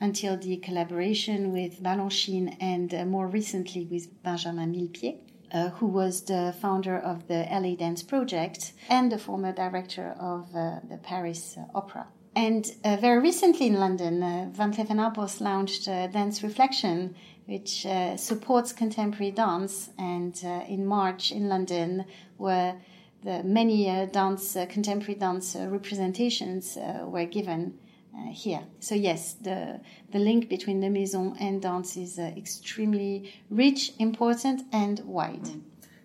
until 0.00 0.36
the 0.36 0.56
collaboration 0.58 1.52
with 1.52 1.82
Balanchine 1.82 2.56
and 2.60 2.94
uh, 2.94 3.04
more 3.04 3.26
recently 3.26 3.86
with 3.86 4.22
Benjamin 4.22 4.72
Millepied 4.72 5.18
uh, 5.52 5.68
who 5.70 5.86
was 5.86 6.22
the 6.22 6.54
founder 6.60 6.96
of 6.96 7.26
the 7.28 7.46
LA 7.50 7.74
Dance 7.74 8.02
Project 8.02 8.72
and 8.88 9.12
the 9.12 9.18
former 9.18 9.52
director 9.52 10.14
of 10.18 10.54
uh, 10.54 10.80
the 10.88 10.98
Paris 11.02 11.58
Opera. 11.74 12.06
And 12.34 12.70
uh, 12.84 12.96
very 12.96 13.20
recently 13.20 13.66
in 13.66 13.74
London, 13.74 14.22
uh, 14.22 14.48
Van 14.52 14.72
Cleef 14.72 14.88
& 14.88 14.88
Arpels 14.88 15.40
launched 15.40 15.84
Dance 15.84 16.42
Reflection, 16.42 17.14
which 17.46 17.86
supports 18.16 18.72
contemporary 18.72 19.32
dance. 19.32 19.90
And 19.98 20.34
in 20.68 20.86
March 20.86 21.30
in 21.30 21.48
London, 21.48 22.06
where 22.38 22.80
the 23.22 23.42
many 23.42 23.84
dance, 24.12 24.56
contemporary 24.70 25.18
dance 25.18 25.56
representations 25.56 26.78
were 27.04 27.26
given, 27.26 27.78
uh, 28.14 28.30
here. 28.30 28.60
So 28.78 28.94
yes, 28.94 29.34
the 29.40 29.80
the 30.10 30.18
link 30.18 30.50
between 30.50 30.80
the 30.80 30.90
maison 30.90 31.34
and 31.40 31.62
dance 31.62 31.96
is 31.96 32.18
uh, 32.18 32.34
extremely 32.36 33.32
rich, 33.48 33.92
important, 33.98 34.64
and 34.70 35.00
wide. 35.00 35.48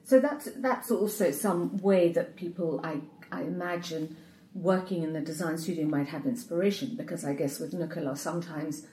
So 0.06 0.22
that's 0.22 0.48
that's 0.56 0.90
also 0.90 1.32
some 1.32 1.78
way 1.80 2.14
that 2.14 2.38
people, 2.38 2.80
I 2.82 3.02
I 3.30 3.42
imagine, 3.42 4.16
working 4.58 5.04
in 5.04 5.14
the 5.14 5.22
design 5.22 5.58
studio 5.58 5.86
might 5.86 6.08
have 6.08 6.26
inspiration 6.26 6.96
because 6.96 7.24
I 7.24 7.34
guess 7.34 7.60
with 7.60 7.74
Nicola 7.74 8.16
sometimes 8.16 8.88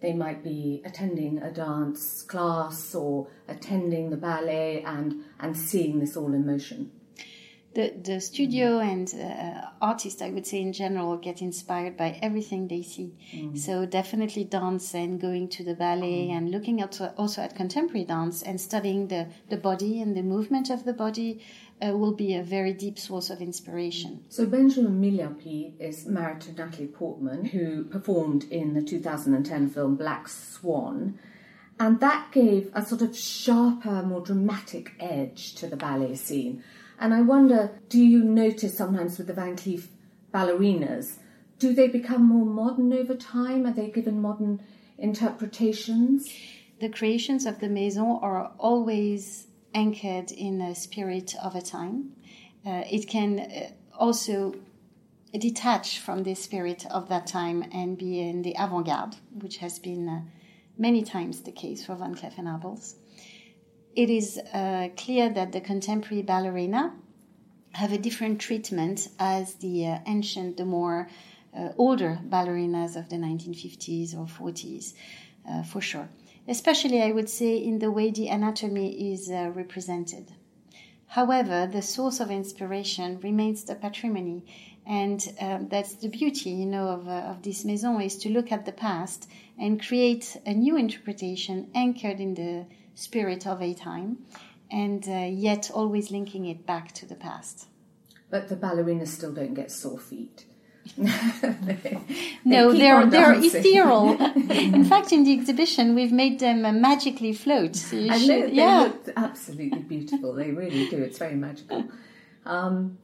they 0.00 0.12
might 0.12 0.44
be 0.44 0.82
attending 0.84 1.38
a 1.38 1.50
dance 1.50 2.22
class 2.22 2.94
or 2.94 3.28
attending 3.48 4.10
the 4.10 4.16
ballet 4.16 4.82
and 4.82 5.24
and 5.40 5.56
seeing 5.56 6.00
this 6.00 6.16
all 6.16 6.34
in 6.34 6.46
motion 6.46 6.92
the, 7.76 7.92
the 8.02 8.20
studio 8.22 8.78
and 8.78 9.14
uh, 9.14 9.68
artists, 9.82 10.22
I 10.22 10.30
would 10.30 10.46
say 10.46 10.62
in 10.62 10.72
general, 10.72 11.18
get 11.18 11.42
inspired 11.42 11.94
by 11.94 12.18
everything 12.22 12.68
they 12.68 12.80
see. 12.80 13.12
Mm. 13.34 13.58
So 13.58 13.84
definitely 13.84 14.44
dance 14.44 14.94
and 14.94 15.20
going 15.20 15.48
to 15.50 15.62
the 15.62 15.74
ballet 15.74 16.28
mm. 16.28 16.36
and 16.36 16.50
looking 16.50 16.80
at 16.80 16.98
also 17.18 17.42
at 17.42 17.54
contemporary 17.54 18.06
dance 18.06 18.42
and 18.42 18.58
studying 18.58 19.08
the, 19.08 19.28
the 19.50 19.58
body 19.58 20.00
and 20.00 20.16
the 20.16 20.22
movement 20.22 20.70
of 20.70 20.84
the 20.86 20.94
body 20.94 21.44
uh, 21.84 21.96
will 21.96 22.14
be 22.14 22.34
a 22.34 22.42
very 22.42 22.72
deep 22.72 22.98
source 22.98 23.30
of 23.30 23.40
inspiration. 23.40 24.24
So 24.28 24.46
Benjamin 24.46 25.00
Millepied 25.00 25.80
is 25.80 26.06
married 26.06 26.40
to 26.42 26.52
Natalie 26.52 26.88
Portman, 26.88 27.44
who 27.44 27.84
performed 27.84 28.44
in 28.44 28.74
the 28.74 28.82
2010 28.82 29.70
film 29.70 29.96
Black 29.96 30.28
Swan. 30.28 31.18
And 31.78 32.00
that 32.00 32.32
gave 32.32 32.70
a 32.74 32.84
sort 32.84 33.02
of 33.02 33.16
sharper, 33.16 34.02
more 34.02 34.22
dramatic 34.22 34.92
edge 34.98 35.54
to 35.56 35.66
the 35.66 35.76
ballet 35.76 36.14
scene. 36.14 36.64
And 36.98 37.12
I 37.12 37.20
wonder, 37.20 37.78
do 37.90 38.02
you 38.02 38.24
notice 38.24 38.76
sometimes 38.76 39.18
with 39.18 39.26
the 39.26 39.34
Van 39.34 39.56
Cleef 39.56 39.88
ballerinas, 40.32 41.18
do 41.58 41.74
they 41.74 41.88
become 41.88 42.24
more 42.24 42.46
modern 42.46 42.92
over 42.92 43.14
time? 43.14 43.66
Are 43.66 43.72
they 43.72 43.90
given 43.90 44.20
modern 44.20 44.62
interpretations? 44.98 46.32
The 46.80 46.88
creations 46.88 47.44
of 47.44 47.60
the 47.60 47.68
Maison 47.68 48.18
are 48.22 48.52
always 48.58 49.46
anchored 49.76 50.32
in 50.32 50.60
a 50.60 50.74
spirit 50.74 51.34
of 51.42 51.54
a 51.54 51.62
time. 51.62 52.12
Uh, 52.66 52.82
it 52.90 53.08
can 53.08 53.38
uh, 53.38 53.70
also 53.96 54.54
detach 55.32 56.00
from 56.00 56.24
the 56.24 56.34
spirit 56.34 56.84
of 56.90 57.08
that 57.08 57.26
time 57.26 57.64
and 57.72 57.98
be 57.98 58.20
in 58.20 58.42
the 58.42 58.54
avant-garde, 58.58 59.14
which 59.42 59.58
has 59.58 59.78
been 59.78 60.08
uh, 60.08 60.20
many 60.78 61.02
times 61.02 61.42
the 61.42 61.52
case 61.52 61.84
for 61.86 61.94
Van 61.94 62.14
Cleef 62.14 62.38
and 62.38 62.48
Arpels 62.48 62.94
it 63.96 64.10
is 64.10 64.38
uh, 64.52 64.88
clear 64.96 65.30
that 65.30 65.52
the 65.52 65.60
contemporary 65.60 66.22
ballerina 66.22 66.92
have 67.72 67.92
a 67.92 67.98
different 67.98 68.40
treatment 68.40 69.08
as 69.18 69.54
the 69.54 69.86
uh, 69.86 69.98
ancient, 70.06 70.58
the 70.58 70.64
more 70.64 71.08
uh, 71.56 71.70
older 71.78 72.20
ballerinas 72.28 72.96
of 72.96 73.08
the 73.08 73.16
1950s 73.16 74.14
or 74.14 74.26
40s, 74.26 74.92
uh, 75.50 75.62
for 75.62 75.80
sure. 75.80 76.08
Especially, 76.48 77.02
I 77.02 77.12
would 77.12 77.28
say, 77.28 77.56
in 77.56 77.78
the 77.80 77.90
way 77.90 78.10
the 78.10 78.28
anatomy 78.28 79.12
is 79.12 79.30
uh, 79.30 79.50
represented. 79.54 80.32
However, 81.08 81.68
the 81.70 81.82
source 81.82 82.20
of 82.20 82.30
inspiration 82.30 83.20
remains 83.20 83.64
the 83.64 83.74
patrimony, 83.74 84.44
and 84.86 85.26
um, 85.40 85.68
that's 85.68 85.94
the 85.94 86.08
beauty, 86.08 86.50
you 86.50 86.66
know, 86.66 86.88
of, 86.88 87.08
uh, 87.08 87.30
of 87.30 87.42
this 87.42 87.64
maison 87.64 88.00
is 88.00 88.16
to 88.18 88.28
look 88.28 88.52
at 88.52 88.64
the 88.64 88.72
past 88.72 89.28
and 89.58 89.84
create 89.84 90.36
a 90.46 90.52
new 90.52 90.76
interpretation 90.76 91.70
anchored 91.74 92.20
in 92.20 92.34
the 92.34 92.66
spirit 92.94 93.46
of 93.46 93.60
a 93.62 93.74
time, 93.74 94.18
and 94.70 95.08
uh, 95.08 95.28
yet 95.30 95.70
always 95.72 96.10
linking 96.10 96.46
it 96.46 96.66
back 96.66 96.92
to 96.92 97.06
the 97.06 97.14
past. 97.14 97.66
But 98.30 98.48
the 98.48 98.56
ballerinas 98.56 99.08
still 99.08 99.32
don't 99.32 99.54
get 99.54 99.70
sore 99.70 99.98
feet. 99.98 100.46
They, 100.96 101.98
no, 102.44 102.72
they 102.72 102.88
are 102.88 103.06
they're 103.06 103.34
ethereal. 103.34 104.20
in 104.50 104.84
fact, 104.84 105.12
in 105.12 105.24
the 105.24 105.32
exhibition, 105.32 105.94
we've 105.94 106.12
made 106.12 106.40
them 106.40 106.64
uh, 106.64 106.72
magically 106.72 107.32
float. 107.32 107.76
So 107.76 107.96
and 107.96 108.20
should, 108.20 108.28
they, 108.28 108.40
they 108.42 108.52
yeah. 108.52 108.82
look 108.82 109.08
absolutely 109.16 109.80
beautiful. 109.80 110.32
they 110.34 110.50
really 110.50 110.88
do. 110.88 110.98
It's 110.98 111.18
very 111.18 111.34
magical. 111.34 111.84
Um, 112.44 112.98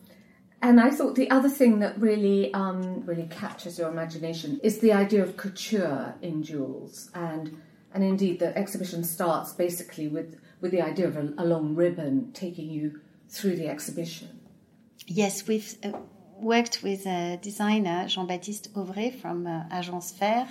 and 0.61 0.81
I 0.81 0.91
thought 0.91 1.17
the 1.17 1.31
other 1.31 1.49
thing 1.49 1.81
that 1.81 2.01
really, 2.01 2.55
um, 2.55 3.05
really 3.05 3.27
captures 3.27 3.79
your 3.79 3.91
imagination 3.91 4.61
is 4.63 4.79
the 4.79 4.93
idea 4.93 5.23
of 5.23 5.37
couture 5.37 6.15
in 6.23 6.43
jewels 6.43 7.11
and 7.15 7.61
and 7.95 8.03
indeed, 8.03 8.39
the 8.39 8.57
exhibition 8.57 9.05
starts 9.05 9.53
basically 9.53 10.09
with, 10.09 10.39
with 10.61 10.71
the 10.71 10.81
idea 10.81 11.09
of 11.09 11.17
a, 11.17 11.33
a 11.39 11.45
long 11.45 11.75
ribbon 11.75 12.33
taking 12.33 12.71
you 12.71 13.01
through 13.29 13.57
the 13.57 13.69
exhibition. 13.69 14.41
Yes, 15.07 15.47
we've 15.47 15.77
uh, 15.83 15.93
worked 16.43 16.83
with 16.83 17.07
a 17.07 17.39
designer, 17.41 18.07
Jean 18.09 18.27
Baptiste 18.27 18.73
Auvray 18.75 19.11
from 19.11 19.47
uh, 19.47 19.65
Agence 19.71 20.13
Faire, 20.13 20.49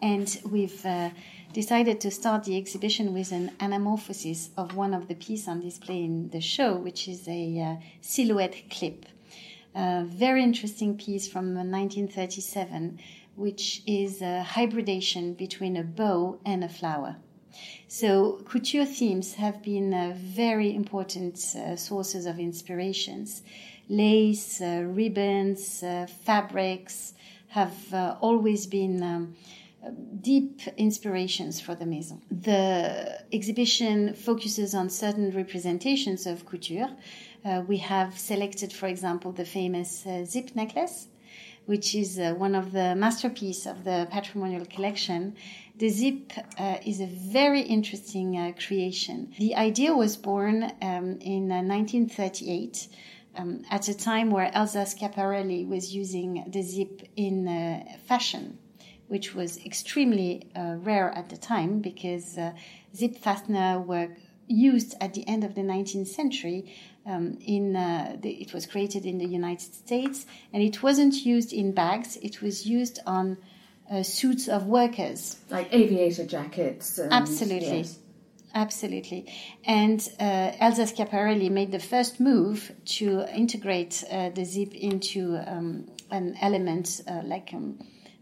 and 0.00 0.40
we've 0.50 0.84
uh, 0.86 1.10
decided 1.52 2.00
to 2.00 2.10
start 2.10 2.44
the 2.44 2.56
exhibition 2.56 3.12
with 3.12 3.32
an 3.32 3.50
anamorphosis 3.60 4.50
of 4.56 4.74
one 4.74 4.94
of 4.94 5.08
the 5.08 5.14
pieces 5.14 5.48
on 5.48 5.60
display 5.60 6.04
in 6.04 6.30
the 6.30 6.40
show, 6.40 6.74
which 6.76 7.08
is 7.08 7.28
a 7.28 7.60
uh, 7.60 7.84
silhouette 8.00 8.56
clip. 8.70 9.06
A 9.74 10.04
very 10.04 10.42
interesting 10.42 10.96
piece 10.96 11.26
from 11.26 11.54
1937 11.54 12.98
which 13.36 13.82
is 13.86 14.22
a 14.22 14.42
hybridation 14.42 15.34
between 15.34 15.76
a 15.76 15.82
bow 15.82 16.38
and 16.44 16.62
a 16.62 16.68
flower. 16.68 17.16
So 17.86 18.40
couture 18.44 18.84
themes 18.84 19.34
have 19.34 19.62
been 19.62 19.94
uh, 19.94 20.14
very 20.16 20.74
important 20.74 21.38
uh, 21.56 21.76
sources 21.76 22.26
of 22.26 22.38
inspirations. 22.38 23.42
Lace, 23.88 24.60
uh, 24.60 24.84
ribbons, 24.86 25.82
uh, 25.82 26.06
fabrics 26.24 27.14
have 27.48 27.92
uh, 27.92 28.16
always 28.20 28.66
been 28.66 29.02
um, 29.02 29.34
deep 30.20 30.62
inspirations 30.76 31.60
for 31.60 31.74
the 31.74 31.86
maison. 31.86 32.22
The 32.30 33.22
exhibition 33.32 34.14
focuses 34.14 34.74
on 34.74 34.90
certain 34.90 35.30
representations 35.30 36.26
of 36.26 36.46
couture. 36.46 36.90
Uh, 37.44 37.62
we 37.68 37.76
have 37.78 38.18
selected, 38.18 38.72
for 38.72 38.86
example, 38.86 39.32
the 39.32 39.44
famous 39.44 40.06
zip 40.24 40.56
necklace 40.56 41.08
which 41.66 41.94
is 41.94 42.18
uh, 42.18 42.34
one 42.36 42.54
of 42.54 42.72
the 42.72 42.94
masterpieces 42.94 43.66
of 43.66 43.84
the 43.84 44.06
patrimonial 44.10 44.64
collection, 44.66 45.34
the 45.76 45.88
zip 45.88 46.32
uh, 46.58 46.76
is 46.84 47.00
a 47.00 47.06
very 47.06 47.62
interesting 47.62 48.36
uh, 48.36 48.52
creation. 48.66 49.32
The 49.38 49.56
idea 49.56 49.94
was 49.94 50.16
born 50.16 50.64
um, 50.82 51.18
in 51.20 51.48
1938. 51.48 52.88
Uh, 53.36 53.40
um, 53.40 53.62
at 53.70 53.88
a 53.88 53.94
time 53.96 54.30
where 54.30 54.50
Elsa 54.54 54.84
Schiaparelli 54.84 55.68
was 55.68 55.94
using 55.94 56.44
the 56.48 56.62
zip 56.62 57.02
in 57.16 57.48
uh, 57.48 57.84
fashion, 58.06 58.58
which 59.08 59.34
was 59.34 59.58
extremely 59.64 60.50
uh, 60.56 60.76
rare 60.78 61.10
at 61.10 61.28
the 61.28 61.36
time 61.36 61.80
because 61.80 62.38
zip 62.94 63.16
fastener 63.18 63.80
were 63.80 64.08
used 64.46 64.94
at 65.00 65.14
the 65.14 65.26
end 65.26 65.44
of 65.44 65.54
the 65.54 65.62
19th 65.62 66.08
century 66.08 66.74
um, 67.06 67.38
in 67.40 67.76
uh, 67.76 68.16
the, 68.20 68.30
it 68.30 68.52
was 68.52 68.66
created 68.66 69.04
in 69.04 69.18
the 69.18 69.26
United 69.26 69.74
States, 69.74 70.26
and 70.52 70.62
it 70.62 70.82
wasn't 70.82 71.14
used 71.24 71.52
in 71.52 71.72
bags. 71.72 72.16
It 72.22 72.40
was 72.40 72.66
used 72.66 72.98
on 73.06 73.36
uh, 73.90 74.02
suits 74.02 74.48
of 74.48 74.66
workers, 74.66 75.36
like 75.50 75.68
aviator 75.72 76.24
jackets. 76.24 76.98
And, 76.98 77.12
Absolutely. 77.12 77.78
Yes. 77.78 77.98
Absolutely. 78.54 79.26
And 79.64 80.08
uh, 80.20 80.52
Elsa 80.60 80.82
Schiaparelli 80.82 81.50
made 81.50 81.72
the 81.72 81.80
first 81.80 82.20
move 82.20 82.70
to 82.84 83.26
integrate 83.34 84.04
uh, 84.10 84.30
the 84.30 84.44
zip 84.44 84.72
into 84.74 85.36
um, 85.44 85.88
an 86.12 86.36
element 86.40 87.00
uh, 87.08 87.22
like 87.24 87.50
um, 87.52 87.80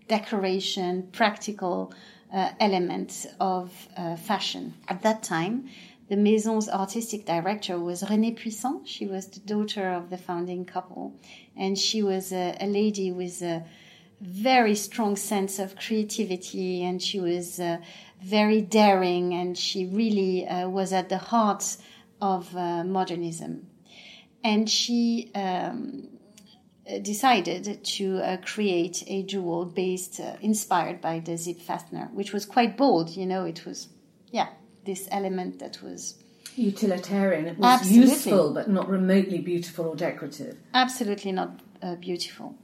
decoration, 0.09 1.09
practical 1.13 1.93
uh, 2.33 2.51
element 2.61 3.27
of 3.41 3.89
uh, 3.97 4.17
fashion. 4.17 4.73
At 4.89 5.03
that 5.03 5.23
time, 5.23 5.69
the 6.09 6.17
Maison's 6.17 6.69
artistic 6.69 7.27
director 7.27 7.79
was 7.79 8.03
Renée 8.03 8.35
Puissant. 8.35 8.89
She 8.89 9.07
was 9.07 9.27
the 9.27 9.41
daughter 9.41 9.91
of 9.91 10.09
the 10.09 10.17
founding 10.17 10.65
couple, 10.65 11.15
and 11.57 11.79
she 11.79 12.03
was 12.03 12.33
a, 12.33 12.57
a 12.59 12.67
lady 12.67 13.13
with 13.13 13.43
a 13.43 13.65
very 14.21 14.75
strong 14.75 15.17
sense 15.17 15.59
of 15.59 15.77
creativity, 15.77 16.85
and 16.85 17.03
she 17.03 17.19
was 17.21 17.59
uh, 17.59 17.79
very 18.25 18.61
daring, 18.61 19.35
and 19.35 19.57
she 19.57 19.87
really 19.87 20.47
uh, 20.47 20.69
was 20.69 20.93
at 20.93 21.09
the 21.09 21.19
heart 21.19 21.77
of 22.21 22.57
uh, 22.57 22.85
modernism. 22.85 23.67
And 24.45 24.69
she 24.69 25.31
um, 25.35 26.09
decided 27.03 27.85
to 27.85 28.19
uh, 28.19 28.37
create 28.39 29.05
a 29.07 29.23
jewel 29.23 29.65
based, 29.65 30.21
uh, 30.21 30.37
inspired 30.41 31.01
by 31.01 31.21
the 31.21 31.37
zip 31.37 31.61
fastener, 31.61 32.11
which 32.13 32.33
was 32.33 32.45
quite 32.45 32.77
bold. 32.77 33.11
You 33.11 33.27
know, 33.27 33.45
it 33.45 33.65
was, 33.65 33.89
yeah, 34.31 34.49
this 34.85 35.09
element 35.11 35.59
that 35.61 35.83
was 35.83 36.23
utilitarian. 36.57 37.47
It 37.47 37.59
was 37.59 37.81
Absolutely. 37.81 38.11
useful, 38.11 38.55
but 38.55 38.69
not 38.69 38.89
remotely 38.89 39.39
beautiful 39.39 39.87
or 39.87 39.97
decorative. 39.97 40.57
Absolutely 40.75 41.33
not 41.33 41.61
uh, 41.83 41.97
beautiful. 41.97 42.57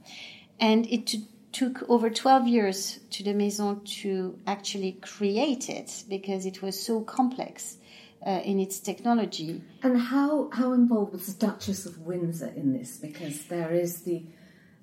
And 0.59 0.85
it 0.87 1.15
took 1.51 1.89
over 1.89 2.09
12 2.09 2.47
years 2.47 2.99
to 3.11 3.23
the 3.23 3.33
Maison 3.33 3.81
to 3.83 4.37
actually 4.45 4.93
create 5.01 5.69
it 5.69 6.03
because 6.07 6.45
it 6.45 6.61
was 6.61 6.79
so 6.79 7.01
complex 7.01 7.77
uh, 8.25 8.41
in 8.43 8.59
its 8.59 8.79
technology. 8.79 9.61
And 9.81 9.99
how, 9.99 10.49
how 10.53 10.73
involved 10.73 11.13
was 11.13 11.35
the 11.35 11.47
Duchess 11.47 11.85
of 11.85 11.99
Windsor 11.99 12.53
in 12.55 12.73
this? 12.73 12.97
Because 12.97 13.45
there 13.45 13.71
is 13.71 14.01
the 14.01 14.23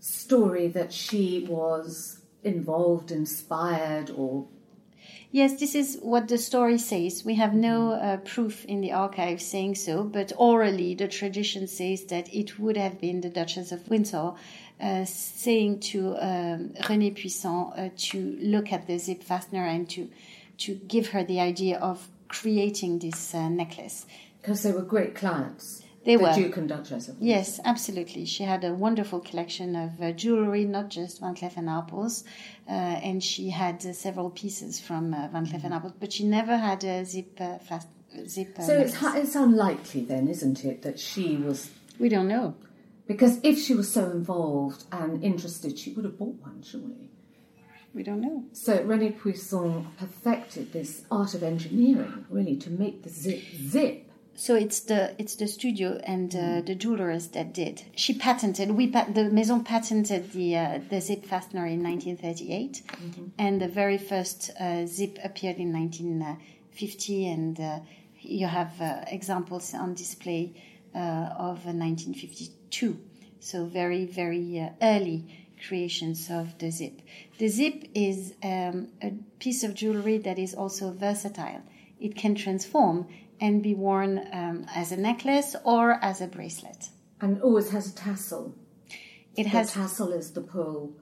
story 0.00 0.68
that 0.68 0.92
she 0.92 1.46
was 1.48 2.20
involved, 2.42 3.10
inspired, 3.10 4.10
or 4.10 4.46
Yes, 5.32 5.60
this 5.60 5.74
is 5.74 5.98
what 6.00 6.28
the 6.28 6.38
story 6.38 6.78
says. 6.78 7.24
We 7.24 7.34
have 7.34 7.52
no 7.52 7.92
uh, 7.92 8.16
proof 8.18 8.64
in 8.64 8.80
the 8.80 8.92
archive 8.92 9.42
saying 9.42 9.74
so, 9.74 10.02
but 10.02 10.32
orally 10.36 10.94
the 10.94 11.08
tradition 11.08 11.66
says 11.66 12.04
that 12.06 12.32
it 12.32 12.58
would 12.58 12.76
have 12.76 13.00
been 13.00 13.20
the 13.20 13.28
Duchess 13.28 13.70
of 13.70 13.88
Windsor 13.88 14.32
saying 15.04 15.80
to 15.80 16.16
um, 16.16 16.70
Renée 16.82 17.14
Puissant 17.14 17.72
uh, 17.76 17.88
to 17.96 18.36
look 18.40 18.72
at 18.72 18.86
the 18.86 18.98
zip 18.98 19.22
fastener 19.22 19.64
and 19.64 19.88
to 19.90 20.08
to 20.58 20.74
give 20.74 21.08
her 21.08 21.22
the 21.22 21.40
idea 21.40 21.78
of 21.78 22.08
creating 22.28 22.98
this 22.98 23.34
uh, 23.34 23.48
necklace. 23.48 24.06
Because 24.40 24.62
they 24.62 24.72
were 24.72 24.82
great 24.82 25.14
clients. 25.14 25.82
They 26.04 26.14
the 26.16 26.22
were. 26.22 26.34
Duke 26.34 26.56
and 26.56 26.68
Duchess 26.68 27.10
Yes, 27.18 27.58
absolutely. 27.64 28.26
She 28.26 28.44
had 28.44 28.62
a 28.62 28.72
wonderful 28.72 29.18
collection 29.20 29.74
of 29.74 30.00
uh, 30.00 30.12
jewelry, 30.12 30.64
not 30.64 30.88
just 30.88 31.20
Van 31.20 31.34
Cleef 31.34 31.56
and 31.56 31.68
Arpels, 31.68 32.22
uh, 32.68 32.72
and 32.72 33.22
she 33.22 33.50
had 33.50 33.84
uh, 33.84 33.92
several 33.92 34.30
pieces 34.30 34.78
from 34.78 35.12
uh, 35.12 35.28
Van 35.28 35.46
Cleef 35.46 35.64
and 35.64 35.74
Arpels, 35.74 35.94
but 35.98 36.12
she 36.12 36.24
never 36.24 36.56
had 36.56 36.84
a 36.84 37.04
zip 37.04 37.40
uh, 37.40 37.58
fast 37.58 37.88
zip. 38.28 38.56
Uh, 38.56 38.62
so 38.62 38.78
it's, 38.78 38.96
it's 39.02 39.34
unlikely 39.34 40.02
then, 40.02 40.28
isn't 40.28 40.64
it, 40.64 40.82
that 40.82 41.00
she 41.00 41.36
was? 41.36 41.70
We 41.98 42.08
don't 42.08 42.28
know. 42.28 42.54
Because 43.06 43.38
if 43.42 43.58
she 43.58 43.74
was 43.74 43.92
so 43.92 44.10
involved 44.10 44.84
and 44.90 45.22
interested, 45.22 45.78
she 45.78 45.92
would 45.92 46.04
have 46.04 46.18
bought 46.18 46.40
one, 46.40 46.62
surely. 46.62 47.10
We 47.94 48.02
don't 48.02 48.20
know. 48.20 48.44
So 48.52 48.78
Renée 48.78 49.16
Puissant 49.18 49.86
perfected 49.96 50.72
this 50.72 51.04
art 51.10 51.34
of 51.34 51.42
engineering, 51.42 52.26
really, 52.28 52.56
to 52.56 52.70
make 52.70 53.02
the 53.02 53.08
zip 53.08 53.42
zip 53.54 54.06
so 54.36 54.54
it's 54.54 54.80
the 54.80 55.14
it's 55.18 55.34
the 55.36 55.48
studio 55.48 55.98
and 56.04 56.34
uh, 56.36 56.60
the 56.60 56.74
jewelers 56.74 57.28
that 57.28 57.54
did. 57.54 57.82
She 57.96 58.12
patented. 58.12 58.70
We 58.70 58.88
pat- 58.88 59.14
the 59.14 59.30
Maison 59.30 59.64
patented 59.64 60.32
the 60.32 60.56
uh, 60.56 60.80
the 60.90 61.00
zip 61.00 61.24
fastener 61.24 61.66
in 61.66 61.82
1938, 61.82 62.82
mm-hmm. 62.86 63.24
and 63.38 63.60
the 63.60 63.68
very 63.68 63.96
first 63.96 64.50
uh, 64.60 64.84
zip 64.84 65.18
appeared 65.24 65.56
in 65.56 65.72
1950. 65.72 67.26
And 67.26 67.58
uh, 67.58 67.78
you 68.20 68.46
have 68.46 68.78
uh, 68.80 69.04
examples 69.06 69.72
on 69.72 69.94
display 69.94 70.52
of 70.96 71.64
1952. 71.64 72.98
So 73.40 73.66
very 73.66 74.06
very 74.06 74.70
early 74.82 75.46
creations 75.66 76.30
of 76.30 76.58
the 76.58 76.70
zip. 76.70 77.00
The 77.38 77.48
zip 77.48 77.84
is 77.94 78.34
um, 78.42 78.88
a 79.02 79.12
piece 79.38 79.62
of 79.64 79.74
jewelry 79.74 80.18
that 80.18 80.38
is 80.38 80.54
also 80.54 80.92
versatile. 80.92 81.62
It 82.00 82.16
can 82.16 82.34
transform 82.34 83.08
and 83.40 83.62
be 83.62 83.74
worn 83.74 84.26
um, 84.32 84.66
as 84.74 84.92
a 84.92 84.96
necklace 84.96 85.56
or 85.64 85.92
as 86.02 86.20
a 86.20 86.26
bracelet. 86.26 86.90
And 87.20 87.40
always 87.42 87.70
has 87.70 87.90
a 87.90 87.94
tassel. 87.94 88.54
It 89.36 89.44
the 89.44 89.48
has 89.50 89.72
tassel 89.72 90.12
is 90.12 90.32
the 90.32 90.40
pearl. 90.42 90.92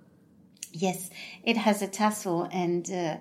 Yes, 0.72 1.10
it 1.44 1.56
has 1.56 1.82
a 1.82 1.86
tassel, 1.86 2.48
and 2.50 2.84
uh, 2.90 3.16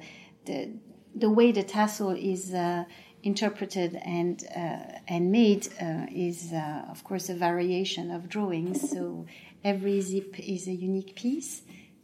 the 0.46 0.72
the 1.16 1.30
way 1.30 1.52
the 1.52 1.62
tassel 1.62 2.10
is 2.12 2.52
uh, 2.52 2.86
interpreted 3.24 3.96
and 4.04 4.44
uh, 4.56 5.00
and 5.08 5.32
made 5.32 5.68
uh, 5.82 6.06
is, 6.12 6.52
uh, 6.52 6.86
of 6.92 7.04
course, 7.04 7.30
a 7.30 7.34
variation 7.34 8.12
of 8.12 8.30
drawings. 8.30 8.90
So 8.90 9.26
every 9.64 10.02
zip 10.02 10.40
is 10.40 10.68
a 10.68 10.74
unique 10.74 11.16
piece, 11.16 11.62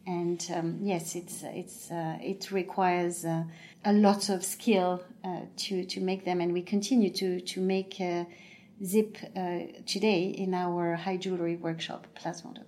and 0.08 0.46
um, 0.56 0.80
yes, 0.82 1.16
it's 1.16 1.44
it's 1.44 1.92
uh, 1.92 2.18
it 2.22 2.52
requires 2.52 3.26
uh, 3.26 3.44
a 3.84 3.94
lot 3.94 4.30
of 4.30 4.44
skill 4.44 5.04
uh, 5.24 5.42
to 5.58 5.86
to 5.86 6.00
make 6.00 6.26
them, 6.26 6.42
and 6.42 6.54
we 6.54 6.62
continue 6.62 7.12
to 7.12 7.42
to 7.42 7.62
make. 7.62 7.98
Uh, 8.00 8.24
zip 8.82 9.18
uh, 9.36 9.60
today 9.86 10.24
in 10.24 10.54
our 10.54 10.96
high 10.96 11.18
jewelry 11.18 11.58
workshop, 11.58 12.08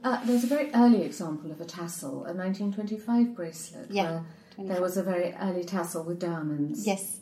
Uh, 0.04 0.26
there's 0.26 0.44
a 0.44 0.48
very 0.48 0.70
early 0.74 1.04
example 1.04 1.50
of 1.50 1.62
a 1.62 1.66
tassel, 1.66 2.26
a 2.26 2.34
1925 2.34 3.34
bracelet. 3.34 3.90
Yeah, 3.90 4.24
there 4.58 4.82
was 4.82 4.98
a 4.98 5.04
very 5.04 5.34
early 5.40 5.64
tassel 5.64 6.04
with 6.04 6.20
diamonds. 6.20 6.86
Yes, 6.86 7.21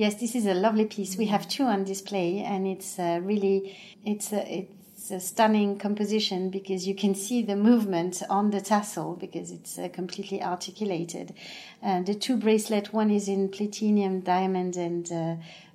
yes, 0.00 0.14
this 0.14 0.34
is 0.34 0.46
a 0.46 0.54
lovely 0.54 0.86
piece. 0.86 1.18
We 1.18 1.26
have 1.26 1.46
two 1.46 1.64
on 1.64 1.84
display, 1.84 2.38
and 2.38 2.66
it's 2.66 2.98
uh, 2.98 3.20
really 3.22 3.76
it's 4.04 4.32
uh, 4.32 4.44
it, 4.48 4.70
a 5.10 5.20
stunning 5.20 5.78
composition 5.78 6.50
because 6.50 6.86
you 6.86 6.94
can 6.94 7.14
see 7.14 7.42
the 7.42 7.56
movement 7.56 8.22
on 8.30 8.50
the 8.50 8.60
tassel 8.60 9.16
because 9.16 9.50
it's 9.50 9.78
uh, 9.78 9.88
completely 9.92 10.42
articulated. 10.42 11.34
Uh, 11.82 12.00
the 12.02 12.14
two 12.14 12.36
bracelet, 12.36 12.92
one 12.94 13.10
is 13.10 13.28
in 13.28 13.48
platinum, 13.48 14.20
diamond, 14.20 14.76
and 14.76 15.10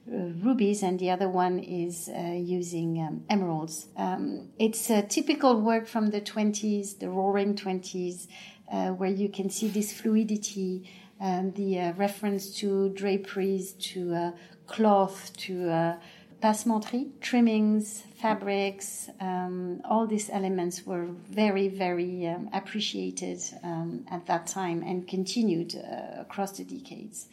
rubies, 0.07 0.83
and 0.83 0.99
the 0.99 1.09
other 1.09 1.29
one 1.29 1.59
is 1.59 2.09
uh, 2.09 2.31
using 2.31 2.99
um, 3.01 3.25
emeralds. 3.29 3.87
Um, 3.97 4.49
it's 4.57 4.89
a 4.89 5.01
typical 5.01 5.61
work 5.61 5.87
from 5.87 6.11
the 6.11 6.21
20s, 6.21 6.99
the 6.99 7.09
roaring 7.09 7.55
20s, 7.55 8.27
uh, 8.71 8.89
where 8.89 9.09
you 9.09 9.29
can 9.29 9.49
see 9.49 9.67
this 9.67 9.91
fluidity. 9.93 10.89
Um, 11.19 11.51
the 11.53 11.93
reference 11.97 12.53
to 12.59 12.89
draperies, 12.89 13.73
to 13.73 14.33
cloth, 14.67 15.31
to 15.37 15.97
passementerie, 16.45 17.09
trimmings, 17.21 18.03
fabrics, 18.21 19.09
um, 19.19 19.81
all 19.83 20.05
these 20.05 20.29
elements 20.29 20.85
were 20.85 21.05
very, 21.29 21.67
very 21.67 22.27
um, 22.27 22.49
appreciated 22.53 23.39
um, 23.63 24.05
at 24.11 24.25
that 24.27 24.45
time 24.45 24.83
and 24.83 25.07
continued 25.07 25.75
uh, 25.75 26.21
across 26.21 26.57
the 26.57 26.63
decades. 26.63 27.27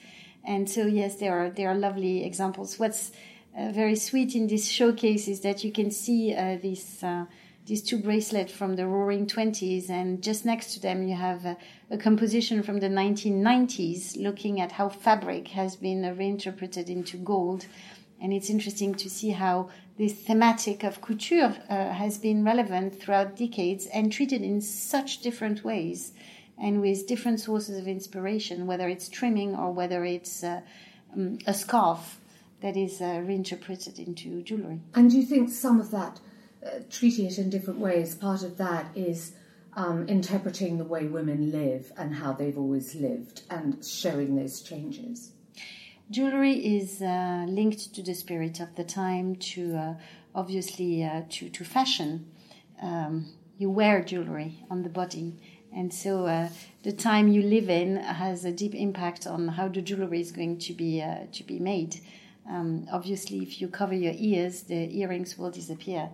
And 0.44 0.68
so, 0.68 0.86
yes, 0.86 1.16
there 1.16 1.38
are 1.38 1.50
there 1.50 1.68
are 1.68 1.74
lovely 1.74 2.24
examples. 2.24 2.78
What's 2.78 3.12
uh, 3.56 3.70
very 3.72 3.96
sweet 3.96 4.34
in 4.34 4.46
this 4.46 4.66
showcase 4.66 5.28
is 5.28 5.40
that 5.40 5.62
you 5.62 5.72
can 5.72 5.90
see 5.90 6.34
uh, 6.34 6.56
these 7.66 7.82
two 7.82 7.98
bracelets 7.98 8.52
from 8.52 8.76
the 8.76 8.86
Roaring 8.86 9.26
Twenties, 9.26 9.88
and 9.88 10.22
just 10.22 10.44
next 10.44 10.74
to 10.74 10.80
them 10.80 11.06
you 11.06 11.14
have 11.14 11.44
a, 11.44 11.56
a, 11.90 11.96
composition 11.96 12.62
from 12.62 12.80
the 12.80 12.88
1990s, 12.88 14.16
looking 14.16 14.60
at 14.60 14.72
how 14.72 14.88
fabric 14.88 15.48
has 15.48 15.76
been 15.76 16.02
reinterpreted 16.16 16.90
into 16.90 17.16
gold 17.16 17.66
And 18.22 18.32
it's 18.32 18.48
interesting 18.48 18.94
to 18.94 19.10
see 19.10 19.30
how 19.30 19.68
this 19.98 20.12
thematic 20.12 20.84
of 20.84 21.00
couture 21.00 21.56
uh, 21.68 21.92
has 21.92 22.18
been 22.18 22.44
relevant 22.44 23.00
throughout 23.00 23.36
decades 23.36 23.86
and 23.86 24.12
treated 24.12 24.42
in 24.42 24.60
such 24.60 25.18
different 25.22 25.64
ways 25.64 26.12
and 26.56 26.80
with 26.80 27.08
different 27.08 27.40
sources 27.40 27.76
of 27.76 27.88
inspiration, 27.88 28.68
whether 28.68 28.88
it's 28.88 29.08
trimming 29.08 29.56
or 29.56 29.72
whether 29.72 30.04
it's 30.04 30.44
uh, 30.44 30.60
um, 31.12 31.38
a 31.48 31.52
scarf 31.52 32.20
that 32.60 32.76
is 32.76 33.00
uh, 33.00 33.20
reinterpreted 33.24 33.98
into 33.98 34.40
jewelry. 34.42 34.80
And 34.94 35.10
do 35.10 35.16
you 35.16 35.26
think 35.26 35.50
some 35.50 35.80
of 35.80 35.90
that, 35.90 36.20
uh, 36.64 36.80
treating 36.90 37.26
it 37.26 37.38
in 37.38 37.50
different 37.50 37.80
ways, 37.80 38.14
part 38.14 38.42
of 38.42 38.56
that 38.58 38.86
is 38.94 39.32
um, 39.74 40.08
interpreting 40.08 40.78
the 40.78 40.84
way 40.84 41.06
women 41.06 41.50
live 41.50 41.92
and 41.96 42.14
how 42.14 42.32
they've 42.32 42.58
always 42.58 42.94
lived 42.94 43.42
and 43.50 43.84
showing 43.84 44.36
those 44.36 44.60
changes? 44.60 45.32
Jewelry 46.10 46.52
is 46.76 47.00
uh, 47.00 47.46
linked 47.48 47.94
to 47.94 48.02
the 48.02 48.14
spirit 48.14 48.60
of 48.60 48.74
the 48.76 48.84
time, 48.84 49.36
to 49.36 49.74
uh, 49.74 49.94
obviously 50.34 51.02
uh, 51.02 51.22
to, 51.30 51.48
to 51.48 51.64
fashion. 51.64 52.26
Um, 52.82 53.32
you 53.56 53.70
wear 53.70 54.02
jewelry 54.02 54.64
on 54.70 54.82
the 54.82 54.88
body, 54.88 55.36
and 55.74 55.92
so 55.94 56.26
uh, 56.26 56.48
the 56.82 56.92
time 56.92 57.28
you 57.28 57.42
live 57.42 57.70
in 57.70 57.96
has 57.96 58.44
a 58.44 58.52
deep 58.52 58.74
impact 58.74 59.26
on 59.26 59.48
how 59.48 59.68
the 59.68 59.80
jewelry 59.80 60.20
is 60.20 60.32
going 60.32 60.58
to 60.58 60.74
be 60.74 61.00
uh, 61.00 61.26
to 61.32 61.44
be 61.44 61.58
made. 61.58 62.00
Um, 62.46 62.86
obviously, 62.92 63.38
if 63.38 63.60
you 63.60 63.68
cover 63.68 63.94
your 63.94 64.14
ears, 64.16 64.62
the 64.62 64.98
earrings 64.98 65.38
will 65.38 65.50
disappear. 65.50 66.10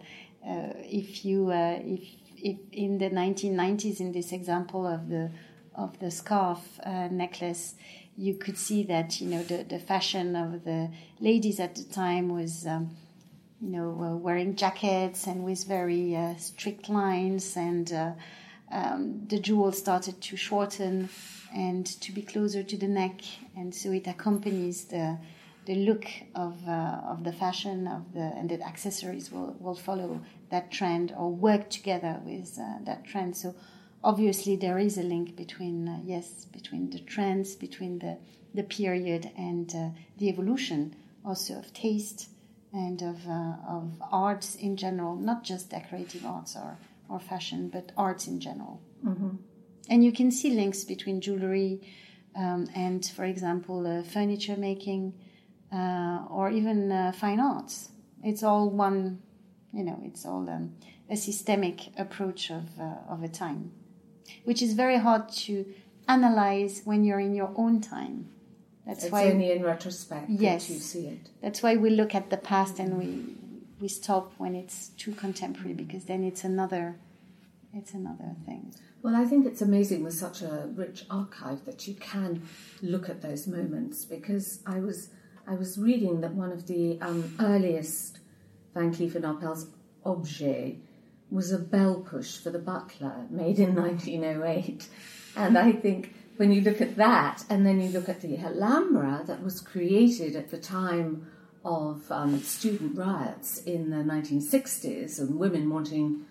Uh, 0.49 0.73
if 0.79 1.25
you 1.25 1.51
if 1.53 2.01
if 2.37 2.57
in 2.73 2.99
the 2.99 3.11
1990s, 3.11 4.01
in 4.01 4.13
this 4.13 4.33
example 4.33 4.87
of 4.87 5.09
the 5.09 5.31
of 5.75 5.99
the 5.99 6.11
scarf 6.11 6.81
necklace, 7.11 7.75
you 8.17 8.35
could 8.35 8.59
see 8.59 8.83
that 8.83 9.21
you 9.21 9.29
know 9.29 9.43
the, 9.45 9.63
the 9.63 9.79
fashion 9.79 10.35
of 10.35 10.65
the 10.65 10.91
ladies 11.21 11.61
at 11.61 11.77
the 11.77 11.85
time 11.85 12.29
was 12.29 12.67
um, 12.67 12.91
you 13.61 13.71
know 13.71 13.91
uh, 14.03 14.17
wearing 14.17 14.57
jackets 14.57 15.27
and 15.27 15.45
with 15.45 15.65
very 15.65 16.17
uh, 16.17 16.35
strict 16.37 16.89
lines 16.89 17.57
and 17.57 17.93
uh, 17.93 18.13
um, 18.71 19.25
the 19.29 19.39
jewels 19.39 19.79
started 19.79 20.21
to 20.21 20.37
shorten 20.37 21.09
and 21.55 21.87
to 21.87 22.13
be 22.13 22.23
closer 22.23 22.63
to 22.63 22.77
the 22.77 22.89
neck. 22.89 23.21
And 23.57 23.75
so 23.75 23.91
it 23.93 24.07
accompanies 24.07 24.85
the 24.87 25.19
the 25.69 25.75
look 25.75 26.07
of 26.35 26.55
uh, 26.67 27.13
of 27.13 27.25
the 27.25 27.33
fashion 27.33 27.87
of 27.87 28.03
the 28.15 28.27
and 28.39 28.49
the 28.49 28.61
accessories 28.63 29.31
will, 29.31 29.55
will 29.61 29.75
follow 29.75 30.21
that 30.51 30.71
trend 30.73 31.13
or 31.17 31.31
work 31.31 31.69
together 31.69 32.19
with 32.25 32.59
uh, 32.59 32.79
that 32.85 33.05
trend 33.05 33.37
so 33.37 33.55
obviously 34.03 34.57
there 34.57 34.79
is 34.79 34.97
a 34.97 35.03
link 35.03 35.37
between 35.37 35.87
uh, 35.87 35.99
yes 36.03 36.47
between 36.47 36.89
the 36.89 37.01
trends 37.01 37.55
between 37.55 37.99
the 37.99 38.17
the 38.55 38.63
period 38.63 39.31
and 39.37 39.75
uh, 39.75 39.91
the 40.17 40.29
evolution 40.31 40.97
also 41.23 41.59
of 41.59 41.71
taste 41.75 42.31
and 42.73 43.03
of 43.03 43.19
uh, 43.29 43.77
of 43.77 43.85
arts 44.11 44.55
in 44.55 44.75
general 44.75 45.17
not 45.17 45.45
just 45.45 45.69
decorative 45.69 46.25
arts 46.25 46.57
or 46.57 46.79
or 47.11 47.21
fashion 47.21 47.69
but 47.69 47.93
arts 47.95 48.27
in 48.27 48.41
general 48.41 48.81
mm-hmm. 49.05 49.37
and 49.91 50.03
you 50.03 50.13
can 50.13 50.31
see 50.31 50.49
links 50.49 50.83
between 50.85 51.21
jewelry 51.21 51.79
um, 52.35 52.67
and 52.75 53.05
for 53.17 53.25
example 53.27 53.87
uh, 53.87 54.03
furniture 54.03 54.57
making 54.57 55.13
uh, 55.73 56.25
or 56.31 56.51
even 56.51 56.91
uh, 56.91 57.13
fine 57.13 57.41
arts 57.41 57.91
it's 58.23 58.43
all 58.43 58.71
one 58.71 59.21
you 59.73 59.85
know 59.85 60.01
it's 60.05 60.25
all 60.27 60.49
um, 60.49 60.75
a 61.11 61.17
systemic 61.17 61.89
approach 61.99 62.51
of 62.51 62.65
of 63.09 63.23
a 63.23 63.29
time 63.29 63.71
which 64.45 64.63
is 64.63 64.75
very 64.75 64.99
hard 64.99 65.29
to 65.29 65.65
analyze 66.09 66.83
when 66.85 67.05
you're 67.05 67.21
in 67.21 67.35
your 67.35 67.53
own 67.57 67.81
time. 67.81 68.31
That's 68.87 69.05
why 69.11 69.23
it's 69.23 69.27
why 69.27 69.33
only 69.33 69.53
in 69.53 69.63
retrospect 69.63 70.31
yes, 70.31 70.67
that 70.67 70.75
you 70.75 70.81
see 70.81 71.07
it. 71.07 71.29
That's 71.43 71.63
why 71.63 71.77
we 71.77 71.91
look 71.91 72.15
at 72.15 72.31
the 72.31 72.39
past 72.39 72.79
and 72.79 72.99
we 72.99 73.35
we 73.81 73.89
stop 73.89 74.33
when 74.39 74.57
it's 74.57 74.89
too 74.89 75.13
contemporary 75.13 75.75
because 75.75 76.07
then 76.07 76.25
it's 76.25 76.43
another 76.43 76.97
it's 77.75 77.93
another 77.93 78.35
thing. 78.47 78.75
Well, 79.03 79.15
I 79.15 79.27
think 79.27 79.47
it's 79.47 79.61
amazing 79.63 80.03
with 80.03 80.15
such 80.15 80.43
a 80.43 80.69
rich 80.75 81.05
archive 81.11 81.65
that 81.67 81.87
you 81.87 81.95
can 81.95 82.43
look 82.83 83.09
at 83.09 83.21
those 83.21 83.47
moments 83.47 84.05
because 84.07 84.61
I 84.67 84.81
was 84.81 85.11
I 85.49 85.55
was 85.55 85.79
reading 85.79 86.21
that 86.21 86.35
one 86.35 86.53
of 86.53 86.67
the 86.67 86.99
um, 87.01 87.35
earliest 87.41 88.19
Van 88.75 88.95
Cleef 88.95 89.15
and 89.15 89.25
Arpels 89.25 89.69
objets 90.05 90.77
was 91.31 91.53
a 91.53 91.59
bell 91.59 92.01
push 92.01 92.37
for 92.37 92.51
the 92.51 92.59
butler 92.59 93.27
made 93.31 93.59
in 93.59 93.75
1908. 93.83 94.87
And 95.37 95.57
I 95.57 95.73
think 95.73 96.15
when 96.37 96.53
you 96.53 96.61
look 96.61 96.83
at 96.83 96.97
that, 96.97 97.45
and 97.49 97.65
then 97.65 97.81
you 97.81 97.89
look 97.89 98.11
at 98.11 98.21
the 98.21 98.37
Alhambra 98.37 99.23
that 99.27 99.43
was 99.43 99.63
created 99.63 100.37
at 100.37 100.51
the 100.51 100.59
time 100.59 101.27
of 101.65 102.05
um, 102.13 102.41
student 102.41 102.99
riots 102.99 103.63
in 103.63 103.89
the 103.89 103.97
1960s 103.97 105.19
and 105.19 105.39
women 105.39 105.71
wanting 105.71 106.27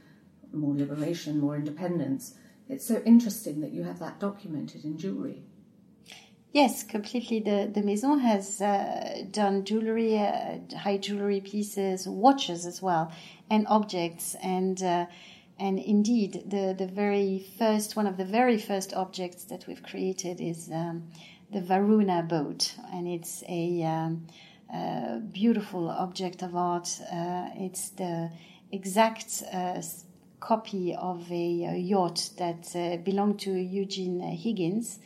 more 0.54 0.76
liberation, 0.76 1.40
more 1.40 1.56
independence, 1.56 2.36
it's 2.70 2.88
so 2.88 3.02
interesting 3.04 3.62
that 3.62 3.72
you 3.72 3.82
have 3.82 3.98
that 3.98 4.20
documented 4.20 4.86
in 4.86 5.00
jewelry. 5.00 5.47
Yes, 6.54 6.84
completely. 6.84 7.40
The 7.40 7.70
the 7.72 7.84
maison 7.84 8.20
has 8.20 8.62
uh, 8.62 9.26
done 9.32 9.66
jewelry, 9.66 10.18
uh, 10.18 10.60
high 10.78 10.98
jewelry 10.98 11.42
pieces, 11.42 12.08
watches 12.08 12.66
as 12.66 12.82
well, 12.82 13.12
and 13.50 13.68
objects. 13.68 14.36
And 14.42 14.82
uh, 14.82 15.06
and 15.60 15.78
indeed, 15.78 16.44
the 16.48 16.74
the 16.78 16.88
very 16.88 17.46
first 17.60 17.96
one 17.96 18.08
of 18.08 18.18
the 18.18 18.26
very 18.26 18.58
first 18.58 18.94
objects 18.94 19.44
that 19.46 19.68
we've 19.68 19.84
created 19.84 20.40
is 20.40 20.70
um, 20.74 21.10
the 21.52 21.62
Varuna 21.62 22.24
boat, 22.24 22.76
and 22.94 23.08
it's 23.08 23.44
a, 23.48 23.84
um, 23.84 24.28
a 24.74 25.20
beautiful 25.20 25.90
object 25.90 26.42
of 26.44 26.56
art. 26.56 27.00
Uh, 27.12 27.50
it's 27.56 27.90
the 27.90 28.32
exact 28.72 29.44
uh, 29.54 29.82
copy 30.40 30.96
of 30.96 31.32
a, 31.32 31.78
yacht 31.78 32.30
that 32.38 32.76
uh, 32.76 32.98
belonged 32.98 33.40
to 33.40 33.52
Eugene 33.52 34.22
Higgins 34.22 35.00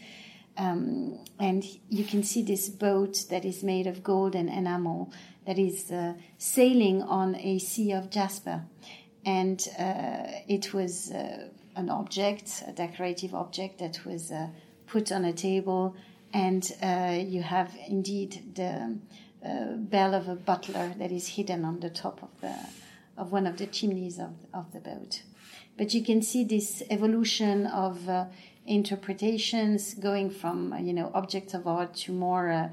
um, 0.62 1.18
and 1.40 1.66
you 1.90 2.04
can 2.04 2.22
see 2.22 2.44
this 2.44 2.70
boat 2.70 3.26
that 3.32 3.46
is 3.46 3.64
made 3.64 3.88
of 3.88 4.04
gold 4.04 4.36
and 4.36 4.48
enamel 4.48 5.12
that 5.48 5.58
is 5.58 5.92
uh, 5.92 6.14
sailing 6.38 7.02
on 7.02 7.36
a 7.36 7.58
sea 7.58 7.94
of 7.94 8.12
jasper. 8.12 8.62
And 9.26 9.60
uh, 9.80 10.28
it 10.48 10.72
was 10.72 11.12
uh, 11.12 11.48
an 11.76 11.90
object, 11.90 12.64
a 12.68 12.74
decorative 12.74 13.34
object 13.34 13.80
that 13.80 14.06
was 14.06 14.32
uh, 14.32 14.50
put 14.86 15.12
on 15.12 15.26
a 15.26 15.34
table. 15.34 15.96
And 16.32 16.72
uh, 16.84 17.18
you 17.20 17.42
have 17.42 17.76
indeed 17.88 18.54
the 18.54 19.00
uh, 19.44 19.78
bell 19.78 20.14
of 20.14 20.30
a 20.30 20.36
butler 20.36 20.94
that 21.00 21.12
is 21.12 21.28
hidden 21.28 21.66
on 21.66 21.80
the 21.80 21.90
top 21.90 22.22
of, 22.22 22.40
the, 22.40 22.56
of 23.18 23.32
one 23.32 23.48
of 23.48 23.58
the 23.58 23.66
chimneys 23.66 24.20
of, 24.20 24.36
of 24.54 24.72
the 24.74 24.80
boat. 24.80 25.24
But 25.76 25.96
you 25.96 26.04
can 26.04 26.22
see 26.22 26.44
this 26.44 26.84
evolution 26.92 27.66
of 27.66 28.08
interpretations, 28.72 29.94
going 29.94 30.30
from 30.30 30.74
you 30.80 30.94
know 30.94 31.12
objects 31.14 31.54
of 31.54 31.68
art 31.68 31.94
to 31.94 32.12
more 32.12 32.50
uh, 32.50 32.70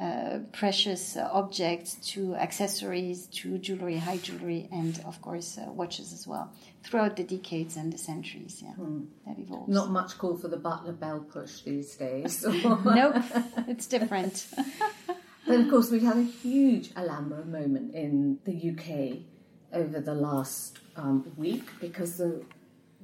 uh, 0.00 0.38
precious 0.52 1.16
uh, 1.16 1.28
objects 1.32 1.94
to 2.12 2.34
accessories 2.34 3.26
to 3.26 3.58
jewelry, 3.58 3.98
high 3.98 4.16
jewelry, 4.16 4.68
and 4.72 5.00
of 5.06 5.20
course 5.20 5.58
uh, 5.58 5.70
watches 5.70 6.12
as 6.12 6.26
well. 6.26 6.50
Throughout 6.82 7.16
the 7.16 7.24
decades 7.24 7.76
and 7.76 7.92
the 7.92 7.98
centuries, 7.98 8.62
yeah, 8.64 8.72
hmm. 8.72 9.04
that 9.26 9.38
evolves. 9.38 9.68
Not 9.68 9.90
much 9.90 10.18
call 10.18 10.36
for 10.36 10.48
the 10.48 10.56
butler 10.56 10.92
bell 10.92 11.20
push 11.20 11.60
these 11.60 11.94
days. 11.96 12.44
nope, 12.84 13.16
it's 13.68 13.86
different. 13.86 14.46
but 15.46 15.60
of 15.60 15.68
course, 15.68 15.90
we've 15.90 16.02
had 16.02 16.16
a 16.16 16.24
huge 16.24 16.90
Alhambra 16.96 17.44
moment 17.44 17.94
in 17.94 18.38
the 18.44 18.70
UK 18.70 19.18
over 19.72 20.00
the 20.00 20.14
last 20.14 20.78
um, 20.96 21.30
week 21.36 21.64
because 21.80 22.16
the 22.16 22.42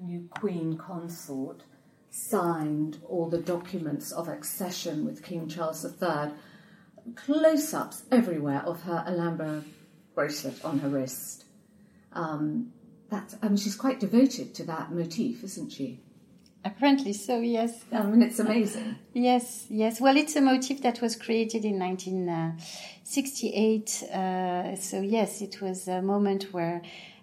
new 0.01 0.29
Queen 0.41 0.77
consort 0.77 1.63
signed 2.11 2.99
all 3.09 3.29
the 3.29 3.39
documents 3.39 4.13
of 4.13 4.29
accession 4.29 5.05
with 5.05 5.23
King 5.23 5.49
Charles 5.49 5.85
III, 5.85 6.33
close 7.15 7.75
ups 7.75 8.05
everywhere 8.11 8.63
of 8.65 8.83
her 8.83 9.05
Alhambra 9.07 9.63
bracelet 10.15 10.65
on 10.65 10.79
her 10.81 10.89
wrist. 10.89 11.45
Um, 12.13 12.73
that, 13.11 13.35
I 13.43 13.49
mean, 13.49 13.57
she's 13.57 13.77
quite 13.77 14.01
devoted 14.01 14.55
to 14.57 14.65
that 14.65 14.91
motif, 14.93 15.45
isn't 15.45 15.71
she? 15.71 16.01
Apparently 16.65 17.13
so, 17.13 17.39
yes. 17.41 17.85
I 17.93 18.03
mean, 18.03 18.23
it's 18.23 18.41
amazing. 18.41 18.97
yes, 19.13 19.67
yes. 19.71 20.01
Well, 20.01 20.17
it's 20.17 20.35
a 20.37 20.41
motif 20.41 20.83
that 20.83 21.01
was 21.01 21.15
created 21.15 21.65
in 21.65 21.79
1968. 21.79 24.03
Uh, 24.13 24.75
so, 24.77 25.01
yes, 25.01 25.41
it 25.41 25.63
was 25.63 25.87
a 25.87 26.03
moment 26.03 26.53
where 26.53 26.83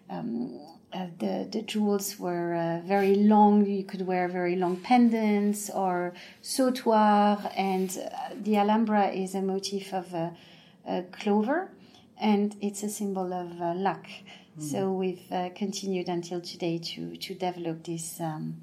um, 0.10 0.58
uh, 0.96 1.08
the, 1.20 1.48
the 1.52 1.62
jewels 1.62 2.18
were 2.18 2.56
uh, 2.56 2.88
very 2.88 3.16
long. 3.16 3.66
You 3.66 3.84
could 3.84 4.08
wear 4.08 4.30
very 4.30 4.56
long 4.56 4.78
pendants 4.78 5.70
or 5.70 6.14
sautoir. 6.42 7.52
And 7.58 7.90
uh, 7.98 8.34
the 8.42 8.58
Alhambra 8.58 9.10
is 9.10 9.36
a 9.36 9.42
motif 9.42 9.94
of 9.94 10.14
a, 10.14 10.34
a, 10.88 11.04
clover, 11.12 11.70
and 12.20 12.56
it's 12.62 12.82
a 12.84 12.90
symbol 12.90 13.34
of 13.34 13.62
uh, 13.62 13.74
luck. 13.76 14.06
Mm. 14.58 14.72
So 14.72 14.92
we've 14.92 15.30
uh, 15.32 15.50
continued 15.54 16.08
until 16.08 16.40
today 16.40 16.78
to 16.78 17.18
to 17.18 17.34
develop 17.34 17.84
this 17.84 18.22
um, 18.22 18.62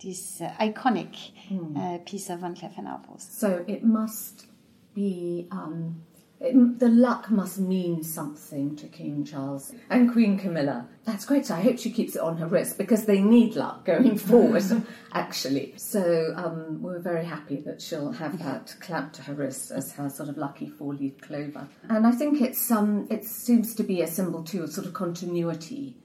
this 0.00 0.40
iconic 0.60 1.32
mm. 1.50 2.06
piece 2.06 2.30
of 2.30 2.40
Van 2.40 2.54
Cleef 2.54 2.78
and 2.78 2.86
Arpels. 2.86 3.22
So 3.22 3.64
it 3.66 3.82
must 3.84 4.46
be. 4.94 5.48
Um, 5.50 6.02
It, 6.42 6.80
the 6.80 6.88
luck 6.88 7.30
must 7.30 7.58
mean 7.58 8.02
something 8.02 8.74
to 8.76 8.88
King 8.88 9.24
Charles 9.24 9.72
and 9.88 10.10
Queen 10.12 10.38
Camilla. 10.38 10.88
That's 11.04 11.24
great. 11.24 11.46
So 11.46 11.54
I 11.54 11.60
hope 11.60 11.78
she 11.78 11.90
keeps 11.90 12.16
it 12.16 12.22
on 12.22 12.36
her 12.38 12.48
wrist 12.48 12.78
because 12.78 13.06
they 13.06 13.20
need 13.20 13.54
luck 13.54 13.84
going 13.84 14.18
forward, 14.30 14.64
actually. 15.12 15.74
So 15.76 16.34
um, 16.36 16.82
we're 16.82 16.98
very 16.98 17.24
happy 17.24 17.60
that 17.60 17.80
she'll 17.80 18.12
have 18.12 18.40
that 18.40 18.74
clamped 18.80 19.14
to 19.16 19.22
her 19.22 19.34
wrist 19.34 19.70
as 19.70 19.92
her 19.92 20.10
sort 20.10 20.28
of 20.28 20.36
lucky 20.36 20.68
four-leaf 20.68 21.20
clover. 21.20 21.68
And 21.88 22.06
I 22.06 22.10
think 22.10 22.40
it's 22.40 22.70
um, 22.72 23.06
it 23.08 23.24
seems 23.24 23.76
to 23.76 23.84
be 23.84 24.02
a 24.02 24.08
symbol 24.08 24.42
too 24.42 24.64
of 24.64 24.72
sort 24.72 24.86
of 24.88 24.94
continuity 24.94 25.96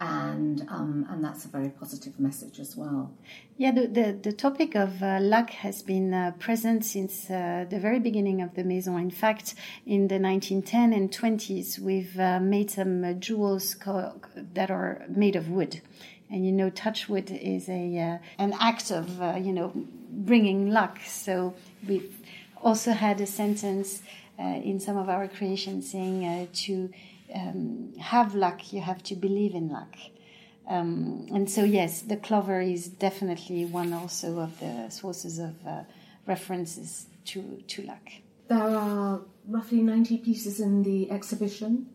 and 0.00 0.66
um, 0.68 1.06
and 1.08 1.24
that's 1.24 1.46
a 1.46 1.48
very 1.48 1.70
positive 1.70 2.20
message 2.20 2.60
as 2.60 2.76
well. 2.76 3.10
Yeah, 3.56 3.72
the 3.72 3.86
the, 3.86 4.18
the 4.22 4.32
topic 4.32 4.74
of 4.74 5.02
uh, 5.02 5.18
luck 5.20 5.50
has 5.50 5.82
been 5.82 6.12
uh, 6.12 6.32
present 6.38 6.84
since 6.84 7.30
uh, 7.30 7.64
the 7.68 7.80
very 7.80 7.98
beginning 7.98 8.42
of 8.42 8.54
the 8.54 8.64
maison. 8.64 8.98
In 8.98 9.10
fact, 9.10 9.54
in 9.86 10.08
the 10.08 10.18
1910 10.18 10.92
and 10.92 11.10
20s, 11.10 11.78
we've 11.78 12.18
uh, 12.18 12.40
made 12.40 12.70
some 12.70 13.04
uh, 13.04 13.12
jewels 13.14 13.74
co- 13.74 14.20
that 14.54 14.70
are 14.70 15.02
made 15.08 15.34
of 15.34 15.48
wood, 15.48 15.80
and 16.30 16.44
you 16.44 16.52
know, 16.52 16.68
touchwood 16.68 17.30
is 17.30 17.68
a 17.70 17.98
uh, 17.98 18.18
an 18.38 18.54
act 18.60 18.90
of 18.90 19.08
you 19.42 19.52
know 19.52 19.72
bringing 20.10 20.70
luck. 20.70 20.98
So 21.06 21.54
we've 21.88 22.14
also 22.62 22.92
had 22.92 23.20
a 23.22 23.26
sentence 23.26 24.02
in 24.38 24.78
some 24.78 24.98
of 24.98 25.08
our 25.08 25.28
creations 25.28 25.90
saying 25.90 26.48
to 26.52 26.90
um, 27.34 27.94
have 27.98 28.34
luck, 28.34 28.72
you 28.72 28.80
have 28.80 29.02
to 29.04 29.14
believe 29.14 29.54
in 29.54 29.68
luck. 29.68 29.96
Um, 30.68 31.28
and 31.32 31.48
so, 31.48 31.62
yes, 31.62 32.02
the 32.02 32.16
clover 32.16 32.60
is 32.60 32.88
definitely 32.88 33.64
one 33.64 33.92
also 33.92 34.40
of 34.40 34.58
the 34.58 34.88
sources 34.90 35.38
of 35.38 35.54
uh, 35.66 35.82
references 36.26 37.06
to, 37.26 37.62
to 37.68 37.82
luck. 37.82 38.10
There 38.48 38.58
are 38.58 39.20
roughly 39.48 39.82
90 39.82 40.18
pieces 40.18 40.60
in 40.60 40.82
the 40.82 41.10
exhibition. 41.10 41.86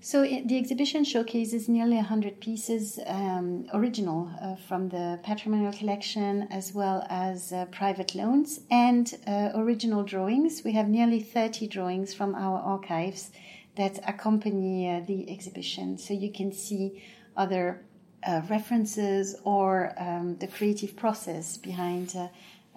So 0.00 0.22
the 0.22 0.56
exhibition 0.56 1.02
showcases 1.02 1.68
nearly 1.68 1.96
100 1.96 2.40
pieces, 2.40 3.00
um, 3.06 3.66
original 3.72 4.30
uh, 4.40 4.54
from 4.54 4.88
the 4.90 5.18
patrimonial 5.24 5.72
collection, 5.72 6.46
as 6.52 6.72
well 6.72 7.04
as 7.10 7.52
uh, 7.52 7.66
private 7.66 8.14
loans 8.14 8.60
and 8.70 9.12
uh, 9.26 9.50
original 9.56 10.04
drawings. 10.04 10.62
We 10.64 10.72
have 10.72 10.88
nearly 10.88 11.20
30 11.20 11.66
drawings 11.66 12.14
from 12.14 12.36
our 12.36 12.58
archives 12.60 13.32
that 13.78 13.98
accompany 14.06 14.90
uh, 14.90 15.00
the 15.06 15.30
exhibition. 15.30 15.96
So 15.96 16.12
you 16.12 16.30
can 16.30 16.52
see 16.52 17.02
other 17.36 17.84
uh, 18.26 18.42
references 18.50 19.36
or 19.44 19.94
um, 19.96 20.36
the 20.38 20.48
creative 20.48 20.96
process 20.96 21.56
behind 21.56 22.14
uh, 22.16 22.28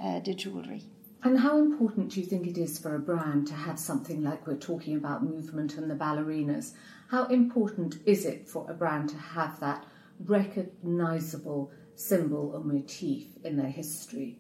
uh, 0.02 0.20
the 0.20 0.34
jewelry. 0.34 0.84
And 1.24 1.40
how 1.40 1.60
important 1.60 2.12
do 2.12 2.20
you 2.20 2.26
think 2.26 2.48
it 2.48 2.58
is 2.58 2.80
for 2.80 2.96
a 2.96 3.00
brand 3.00 3.48
to 3.48 3.54
have 3.54 3.78
something 3.78 4.24
like 4.24 4.48
we're 4.48 4.56
talking 4.56 4.96
about 4.96 5.24
movement 5.24 5.78
and 5.78 5.90
the 5.90 5.96
ballerinas? 5.96 6.74
How 7.10 7.26
important 7.26 7.98
is 8.06 8.26
it 8.26 8.48
for 8.48 8.70
a 8.70 8.74
brand 8.74 9.10
to 9.10 9.18
have 9.18 9.60
that 9.60 9.86
recognizable 10.26 11.72
symbol 11.96 12.52
or 12.56 12.64
motif 12.64 13.28
in 13.44 13.58
their 13.58 13.70
history? 13.70 14.40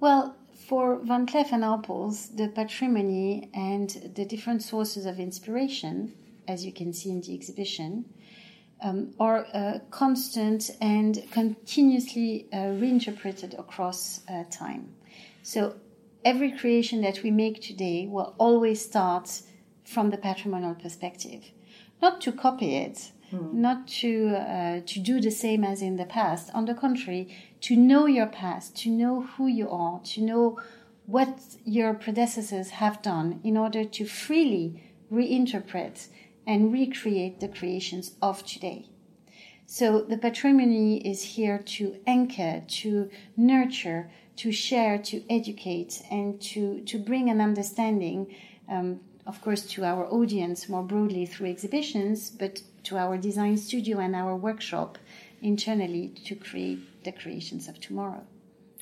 Well, 0.00 0.36
for 0.72 1.00
Van 1.04 1.26
Cleef 1.26 1.52
and 1.52 1.64
Arpels, 1.64 2.34
the 2.34 2.48
patrimony 2.48 3.50
and 3.52 3.90
the 4.14 4.24
different 4.24 4.62
sources 4.62 5.04
of 5.04 5.20
inspiration, 5.20 6.14
as 6.48 6.64
you 6.64 6.72
can 6.72 6.94
see 6.94 7.10
in 7.10 7.20
the 7.20 7.34
exhibition, 7.34 8.06
um, 8.82 9.12
are 9.20 9.46
uh, 9.52 9.80
constant 9.90 10.70
and 10.80 11.30
continuously 11.30 12.48
uh, 12.54 12.68
reinterpreted 12.80 13.52
across 13.58 14.22
uh, 14.30 14.44
time. 14.50 14.94
So 15.42 15.74
every 16.24 16.52
creation 16.52 17.02
that 17.02 17.22
we 17.22 17.30
make 17.30 17.60
today 17.60 18.06
will 18.06 18.34
always 18.38 18.82
start 18.82 19.42
from 19.84 20.08
the 20.08 20.16
patrimonial 20.16 20.74
perspective, 20.74 21.42
not 22.00 22.22
to 22.22 22.32
copy 22.32 22.76
it, 22.76 23.12
mm. 23.30 23.52
not 23.52 23.88
to 24.00 24.36
uh, 24.36 24.80
to 24.86 25.00
do 25.00 25.20
the 25.20 25.30
same 25.30 25.64
as 25.64 25.82
in 25.82 25.96
the 25.96 26.06
past. 26.06 26.50
On 26.54 26.64
the 26.64 26.74
contrary, 26.74 27.28
to 27.62 27.76
know 27.76 28.06
your 28.06 28.26
past, 28.26 28.76
to 28.76 28.90
know 28.90 29.22
who 29.22 29.46
you 29.46 29.70
are, 29.70 30.00
to 30.00 30.20
know 30.20 30.60
what 31.06 31.38
your 31.64 31.94
predecessors 31.94 32.70
have 32.70 33.02
done 33.02 33.40
in 33.44 33.56
order 33.56 33.84
to 33.84 34.04
freely 34.04 34.82
reinterpret 35.12 36.08
and 36.46 36.72
recreate 36.72 37.40
the 37.40 37.48
creations 37.48 38.12
of 38.20 38.44
today. 38.44 38.86
So 39.66 40.02
the 40.02 40.18
patrimony 40.18 40.98
is 41.08 41.22
here 41.22 41.58
to 41.58 41.96
anchor, 42.06 42.62
to 42.66 43.10
nurture, 43.36 44.10
to 44.36 44.50
share, 44.50 44.98
to 44.98 45.22
educate, 45.30 46.02
and 46.10 46.40
to, 46.42 46.80
to 46.80 46.98
bring 46.98 47.30
an 47.30 47.40
understanding, 47.40 48.34
um, 48.68 49.00
of 49.26 49.40
course, 49.40 49.64
to 49.66 49.84
our 49.84 50.06
audience 50.06 50.68
more 50.68 50.82
broadly 50.82 51.26
through 51.26 51.48
exhibitions, 51.48 52.30
but 52.30 52.62
to 52.84 52.96
our 52.96 53.16
design 53.16 53.56
studio 53.56 53.98
and 53.98 54.16
our 54.16 54.34
workshop 54.34 54.98
internally 55.40 56.08
to 56.24 56.34
create 56.34 56.80
the 57.04 57.12
creations 57.12 57.68
of 57.68 57.80
tomorrow. 57.80 58.24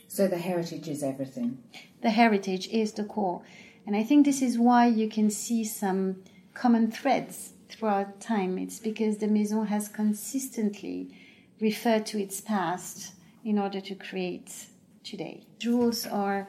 So 0.09 0.27
the 0.27 0.39
heritage 0.39 0.89
is 0.89 1.03
everything. 1.03 1.63
The 2.03 2.11
heritage 2.11 2.69
is 2.69 2.93
the 2.93 3.05
core. 3.05 3.43
And 3.87 3.97
I 3.97 4.03
think 4.03 4.25
this 4.25 4.43
is 4.43 4.59
why 4.59 4.87
you 4.87 5.09
can 5.09 5.31
see 5.31 5.65
some 5.65 6.23
common 6.55 6.91
threads 6.91 7.53
throughout 7.69 8.21
time. 8.21 8.59
It's 8.59 8.79
because 8.79 9.19
the 9.19 9.29
Maison 9.29 9.67
has 9.67 9.89
consistently 9.89 11.17
referred 11.61 12.07
to 12.07 12.21
its 12.21 12.41
past 12.41 13.13
in 13.45 13.59
order 13.59 13.81
to 13.81 13.95
create 13.95 14.67
today. 15.05 15.45
Jewels 15.59 16.07
are 16.07 16.49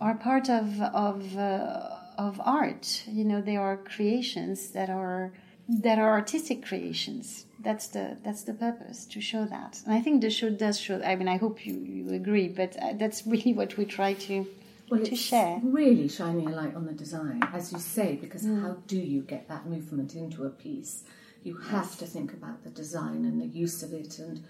are 0.00 0.14
part 0.14 0.50
of 0.50 0.80
of 0.80 1.36
uh, 1.36 1.88
of 2.18 2.40
art. 2.44 3.04
You 3.06 3.24
know, 3.24 3.40
they 3.40 3.56
are 3.56 3.76
creations 3.76 4.70
that 4.70 4.90
are 4.90 5.32
that 5.68 5.98
are 5.98 6.10
artistic 6.10 6.64
creations. 6.64 7.46
That's 7.60 7.86
the 7.88 8.16
that's 8.24 8.42
the 8.42 8.54
purpose 8.54 9.06
to 9.06 9.20
show 9.20 9.44
that, 9.44 9.80
and 9.84 9.94
I 9.94 10.00
think 10.00 10.20
the 10.20 10.30
show 10.30 10.50
does 10.50 10.78
show. 10.78 11.00
I 11.00 11.14
mean, 11.14 11.28
I 11.28 11.36
hope 11.36 11.64
you, 11.64 11.74
you 11.74 12.12
agree, 12.12 12.48
but 12.48 12.76
uh, 12.82 12.94
that's 12.94 13.26
really 13.26 13.52
what 13.52 13.76
we 13.76 13.84
try 13.84 14.14
to 14.14 14.46
well, 14.90 15.04
to 15.04 15.16
share. 15.16 15.60
Really 15.62 16.08
shining 16.08 16.48
a 16.48 16.50
light 16.50 16.74
on 16.74 16.86
the 16.86 16.92
design, 16.92 17.40
as 17.52 17.72
you 17.72 17.78
say, 17.78 18.16
because 18.16 18.42
mm. 18.42 18.60
how 18.60 18.76
do 18.86 18.98
you 18.98 19.22
get 19.22 19.48
that 19.48 19.66
movement 19.66 20.14
into 20.14 20.44
a 20.44 20.50
piece? 20.50 21.04
You 21.44 21.56
have 21.56 21.86
yes. 21.86 21.96
to 21.96 22.06
think 22.06 22.32
about 22.32 22.62
the 22.64 22.70
design 22.70 23.24
and 23.24 23.40
the 23.40 23.46
use 23.46 23.82
of 23.82 23.92
it, 23.92 24.18
and 24.18 24.44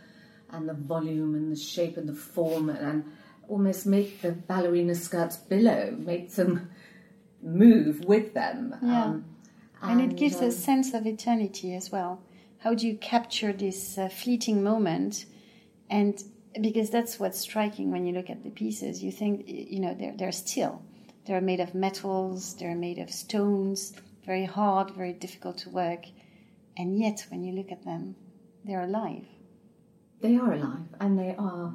and 0.51 0.69
the 0.69 0.75
volume 0.75 1.35
and 1.35 1.53
the 1.53 1.57
shape 1.57 1.97
and 1.97 2.09
the 2.09 2.15
form, 2.15 2.71
and, 2.71 2.79
and 2.79 3.05
almost 3.49 3.85
make 3.85 4.23
the 4.23 4.33
ballerina 4.33 4.95
skirts 4.95 5.37
billow, 5.37 5.95
make 5.99 6.33
them 6.33 6.71
move 7.43 8.05
with 8.05 8.33
them. 8.33 8.75
Yeah. 8.83 9.05
Um, 9.05 9.25
and, 9.83 10.01
and, 10.01 10.13
it 10.13 10.17
gives 10.17 10.37
um, 10.37 10.45
a 10.45 10.53
sense 10.53 10.95
of 10.95 11.07
eternity 11.07 11.75
as 11.75 11.91
well. 11.91 12.23
How 12.59 12.75
do 12.75 12.87
you 12.87 12.97
capture 12.97 13.53
this 13.53 13.99
uh, 13.99 14.09
fleeting 14.09 14.63
moment? 14.63 15.27
And 15.91 16.23
because 16.61 16.91
that's 16.91 17.19
what's 17.19 17.41
striking 17.41 17.91
when 17.91 18.07
you 18.07 18.13
look 18.13 18.31
at 18.31 18.45
the 18.45 18.51
pieces, 18.51 19.03
you 19.03 19.11
think, 19.11 19.45
you 19.47 19.81
know, 19.81 19.95
they're, 19.95 20.15
they're 20.17 20.33
still. 20.33 20.83
They're 21.27 21.41
made 21.41 21.61
of 21.61 21.75
metals, 21.75 22.55
they're 22.55 22.75
made 22.75 22.99
of 22.99 23.11
stones, 23.11 23.93
very 24.25 24.45
hard, 24.45 24.91
very 24.91 25.13
difficult 25.13 25.59
to 25.59 25.71
work. 25.71 26.07
And 26.77 26.99
yet, 26.99 27.27
when 27.31 27.45
you 27.45 27.53
look 27.53 27.71
at 27.71 27.85
them, 27.85 28.17
they're 28.65 28.83
alive. 28.83 29.27
They 30.21 30.37
are 30.37 30.53
alive, 30.53 30.87
and 31.01 31.19
they 31.19 31.35
are 31.37 31.75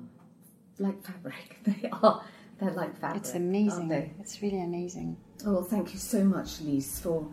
like 0.80 1.04
fabric. 1.04 1.58
They 1.64 1.90
are. 1.90 2.24
They're 2.60 2.72
like 2.72 2.98
fabric. 2.98 3.22
It's 3.22 3.36
amazing. 3.36 4.16
It's 4.20 4.42
really 4.42 4.64
amazing. 4.64 5.18
Oh, 5.46 5.54
well, 5.54 5.64
thank 5.64 5.94
you 5.94 6.00
so 6.00 6.24
much, 6.24 6.62
Lise, 6.62 7.00
for 7.00 7.28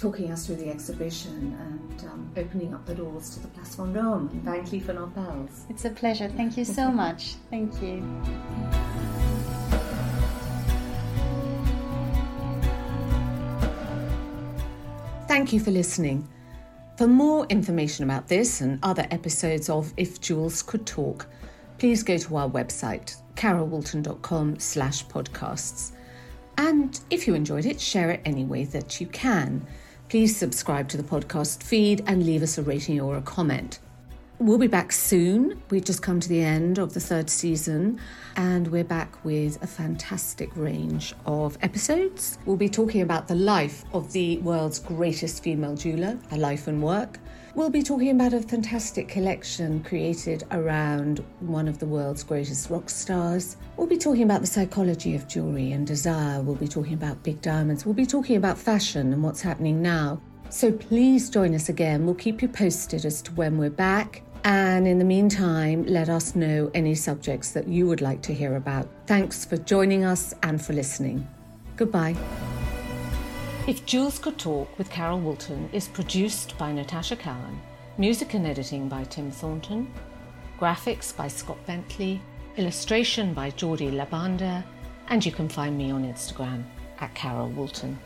talking 0.00 0.30
us 0.32 0.46
through 0.46 0.56
the 0.56 0.70
exhibition 0.70 1.54
and 1.60 2.08
um, 2.10 2.32
opening 2.34 2.72
up 2.72 2.86
the 2.86 2.94
doors 2.94 3.28
to 3.30 3.40
the 3.40 3.48
Place 3.48 3.76
Vendôme 3.76 4.30
and 4.32 4.42
Van 4.42 4.64
Cleef 4.64 4.88
and 4.88 4.98
Arpels. 4.98 5.68
It's 5.68 5.84
a 5.84 5.90
pleasure. 5.90 6.28
Thank 6.28 6.56
you 6.56 6.64
so 6.64 6.90
much. 6.90 7.34
Thank 7.50 7.82
you. 7.82 8.02
Thank 15.28 15.52
you 15.52 15.60
for 15.60 15.70
listening. 15.70 16.26
For 16.96 17.06
more 17.06 17.46
information 17.46 18.04
about 18.04 18.26
this 18.26 18.62
and 18.62 18.78
other 18.82 19.06
episodes 19.10 19.68
of 19.68 19.92
If 19.98 20.20
Jewels 20.20 20.62
Could 20.62 20.86
Talk, 20.86 21.26
please 21.78 22.02
go 22.02 22.16
to 22.16 22.36
our 22.36 22.48
website, 22.48 23.16
carolwoolton.com 23.36 24.58
slash 24.58 25.06
podcasts. 25.06 25.92
And 26.56 26.98
if 27.10 27.26
you 27.26 27.34
enjoyed 27.34 27.66
it, 27.66 27.80
share 27.80 28.10
it 28.10 28.22
any 28.24 28.44
way 28.44 28.64
that 28.64 29.00
you 29.00 29.06
can. 29.06 29.66
Please 30.10 30.36
subscribe 30.36 30.88
to 30.88 30.96
the 30.96 31.04
podcast 31.04 31.62
feed 31.62 32.02
and 32.04 32.26
leave 32.26 32.42
us 32.42 32.58
a 32.58 32.64
rating 32.64 33.00
or 33.00 33.16
a 33.16 33.22
comment. 33.22 33.78
We'll 34.40 34.58
be 34.58 34.66
back 34.66 34.90
soon. 34.90 35.62
We've 35.70 35.84
just 35.84 36.02
come 36.02 36.18
to 36.18 36.28
the 36.28 36.42
end 36.42 36.78
of 36.78 36.94
the 36.94 36.98
third 36.98 37.30
season, 37.30 38.00
and 38.34 38.66
we're 38.66 38.82
back 38.82 39.24
with 39.24 39.62
a 39.62 39.68
fantastic 39.68 40.50
range 40.56 41.14
of 41.26 41.56
episodes. 41.62 42.38
We'll 42.44 42.56
be 42.56 42.68
talking 42.68 43.02
about 43.02 43.28
the 43.28 43.36
life 43.36 43.84
of 43.92 44.10
the 44.10 44.38
world's 44.38 44.80
greatest 44.80 45.44
female 45.44 45.76
jeweler, 45.76 46.18
her 46.30 46.38
life 46.38 46.66
and 46.66 46.82
work. 46.82 47.20
We'll 47.54 47.70
be 47.70 47.82
talking 47.82 48.10
about 48.10 48.32
a 48.32 48.40
fantastic 48.40 49.08
collection 49.08 49.82
created 49.82 50.44
around 50.52 51.24
one 51.40 51.66
of 51.66 51.80
the 51.80 51.86
world's 51.86 52.22
greatest 52.22 52.70
rock 52.70 52.88
stars. 52.88 53.56
We'll 53.76 53.88
be 53.88 53.98
talking 53.98 54.22
about 54.22 54.40
the 54.40 54.46
psychology 54.46 55.16
of 55.16 55.26
jewelry 55.26 55.72
and 55.72 55.84
desire. 55.84 56.40
We'll 56.42 56.54
be 56.54 56.68
talking 56.68 56.94
about 56.94 57.24
big 57.24 57.42
diamonds. 57.42 57.84
We'll 57.84 57.94
be 57.94 58.06
talking 58.06 58.36
about 58.36 58.56
fashion 58.56 59.12
and 59.12 59.22
what's 59.24 59.40
happening 59.40 59.82
now. 59.82 60.20
So 60.48 60.70
please 60.70 61.28
join 61.28 61.54
us 61.56 61.68
again. 61.68 62.06
We'll 62.06 62.14
keep 62.14 62.40
you 62.40 62.48
posted 62.48 63.04
as 63.04 63.20
to 63.22 63.32
when 63.32 63.58
we're 63.58 63.70
back. 63.70 64.22
And 64.44 64.86
in 64.86 64.98
the 64.98 65.04
meantime, 65.04 65.84
let 65.86 66.08
us 66.08 66.36
know 66.36 66.70
any 66.72 66.94
subjects 66.94 67.50
that 67.52 67.66
you 67.66 67.86
would 67.88 68.00
like 68.00 68.22
to 68.22 68.32
hear 68.32 68.56
about. 68.56 68.88
Thanks 69.06 69.44
for 69.44 69.56
joining 69.56 70.04
us 70.04 70.34
and 70.44 70.64
for 70.64 70.72
listening. 70.72 71.26
Goodbye. 71.76 72.16
If 73.66 73.84
Jewels 73.84 74.18
Could 74.18 74.38
Talk 74.38 74.76
with 74.78 74.88
Carol 74.88 75.20
Woolton 75.20 75.68
is 75.72 75.86
produced 75.86 76.56
by 76.56 76.72
Natasha 76.72 77.14
Cowan, 77.14 77.60
music 77.98 78.32
and 78.32 78.46
editing 78.46 78.88
by 78.88 79.04
Tim 79.04 79.30
Thornton, 79.30 79.92
graphics 80.58 81.14
by 81.14 81.28
Scott 81.28 81.58
Bentley, 81.66 82.22
illustration 82.56 83.34
by 83.34 83.50
Geordie 83.50 83.90
Labanda, 83.90 84.64
and 85.08 85.24
you 85.24 85.30
can 85.30 85.48
find 85.48 85.76
me 85.76 85.90
on 85.90 86.10
Instagram 86.10 86.64
at 87.00 87.14
Carol 87.14 87.50
Woolton. 87.50 87.98